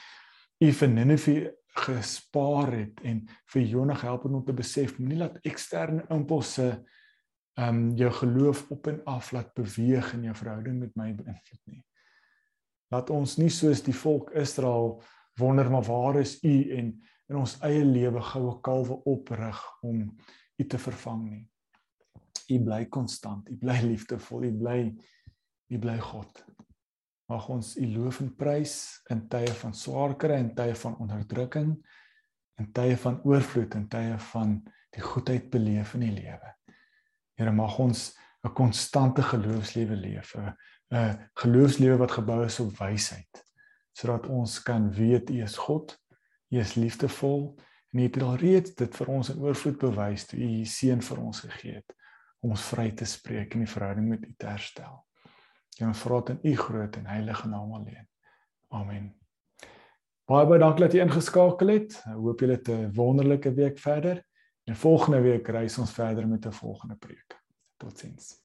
u 0.61 0.73
vir 0.73 0.93
Ninive 0.93 1.37
gespaar 1.77 2.73
het 2.73 3.01
en 3.05 3.25
vir 3.53 3.63
Jonah 3.63 3.99
gehelp 3.99 4.25
om 4.25 4.45
te 4.45 4.55
besef 4.57 4.97
moenie 4.99 5.19
laat 5.21 5.41
eksterne 5.45 6.07
impulse 6.13 6.69
um 7.61 7.83
jou 7.97 8.11
geloof 8.13 8.67
op 8.73 8.87
en 8.93 9.01
af 9.09 9.33
laat 9.33 9.53
beweeg 9.57 10.13
in 10.17 10.29
jou 10.29 10.35
verhouding 10.37 10.79
met 10.81 10.97
my 10.97 11.11
beïnvloed 11.17 11.63
nie. 11.73 11.83
Laat 12.93 13.11
ons 13.11 13.37
nie 13.41 13.51
soos 13.51 13.83
die 13.85 13.97
volk 13.97 14.33
Israel 14.37 14.99
wonder 15.41 15.71
maar 15.73 15.85
waar 15.89 16.21
is 16.21 16.37
u 16.45 16.57
en 16.77 16.93
in 17.29 17.37
ons 17.37 17.57
eie 17.67 17.85
lewe 17.85 18.21
goue 18.23 18.59
kalwe 18.65 19.01
oprig 19.09 19.61
om 19.83 20.05
u 20.57 20.67
te 20.67 20.79
vervang 20.79 21.25
nie. 21.31 21.45
U 22.51 22.59
bly 22.63 22.87
konstant, 22.89 23.49
u 23.51 23.57
bly 23.59 23.81
liefdevol, 23.83 24.45
u 24.45 24.53
bly 24.53 24.81
u 25.69 25.79
bly 25.79 25.97
God. 25.99 26.45
Mag 27.27 27.49
ons 27.51 27.73
U 27.77 27.87
loof 27.91 28.21
en 28.23 28.31
prys 28.39 28.77
in 29.11 29.25
tye 29.31 29.51
van 29.61 29.75
swaar 29.75 30.15
kry 30.19 30.39
en 30.39 30.53
tye 30.55 30.77
van 30.79 30.95
onderdrukking 31.03 31.73
en 32.61 32.69
tye 32.73 32.95
van 33.03 33.19
oorvloed 33.27 33.75
en 33.75 33.89
tye 33.91 34.15
van 34.31 34.61
die 34.95 35.03
goedheid 35.03 35.51
beleef 35.51 35.97
in 35.99 36.07
die 36.07 36.15
lewe. 36.15 36.53
Here 37.37 37.53
mag 37.53 37.79
ons 37.83 38.15
'n 38.45 38.55
konstante 38.55 39.23
geloofslewe 39.23 39.97
leef, 39.97 40.37
'n 40.37 41.19
geloofslewe 41.35 41.99
wat 41.99 42.13
gebou 42.13 42.45
is 42.45 42.61
op 42.61 42.79
wysheid, 42.79 43.45
sodat 43.93 44.27
ons 44.27 44.63
kan 44.63 44.91
weet 44.91 45.31
U 45.31 45.43
is 45.43 45.57
God, 45.57 45.99
U 46.53 46.59
is 46.59 46.75
liefdevol 46.75 47.59
en 47.93 47.99
U 47.99 48.03
het 48.03 48.23
al 48.23 48.37
reeds 48.37 48.75
dit 48.75 48.97
vir 48.97 49.09
ons 49.09 49.31
in 49.31 49.41
oorvloed 49.41 49.79
bewys 49.79 50.27
toe 50.27 50.39
U 50.39 50.61
U 50.61 50.65
seun 50.65 51.03
vir 51.03 51.19
ons 51.19 51.41
gegee 51.41 51.75
het 51.75 51.97
om 52.47 52.55
ons 52.55 52.69
vry 52.71 52.93
te 52.95 53.07
spreek 53.09 53.55
en 53.57 53.65
die 53.65 53.71
verhouding 53.71 54.09
met 54.13 54.25
U 54.25 54.35
te 54.39 54.47
herstel. 54.47 55.01
En 55.81 55.91
ons 55.91 56.03
vra 56.07 56.21
dit 56.23 56.37
in 56.37 56.53
u 56.53 56.57
groot 56.57 56.97
en 56.97 57.09
heilige 57.11 57.49
naam 57.49 57.75
alleen. 57.75 58.07
Amen. 58.73 59.11
Baie 60.27 60.47
baie 60.49 60.63
dankie 60.63 60.87
dat 60.87 60.95
jy 60.95 61.05
ingeskakel 61.05 61.75
het. 61.75 61.99
Ek 62.07 62.23
hoop 62.23 62.41
julle 62.43 62.57
het 62.57 62.71
'n 62.71 62.93
wonderlike 62.95 63.53
week 63.55 63.79
verder. 63.79 64.23
En 64.67 64.77
volgende 64.77 65.21
week 65.21 65.49
reis 65.49 65.79
ons 65.79 65.93
verder 65.93 66.27
met 66.29 66.47
'n 66.47 66.53
volgende 66.53 66.97
preek. 66.97 67.37
Totsiens. 67.77 68.35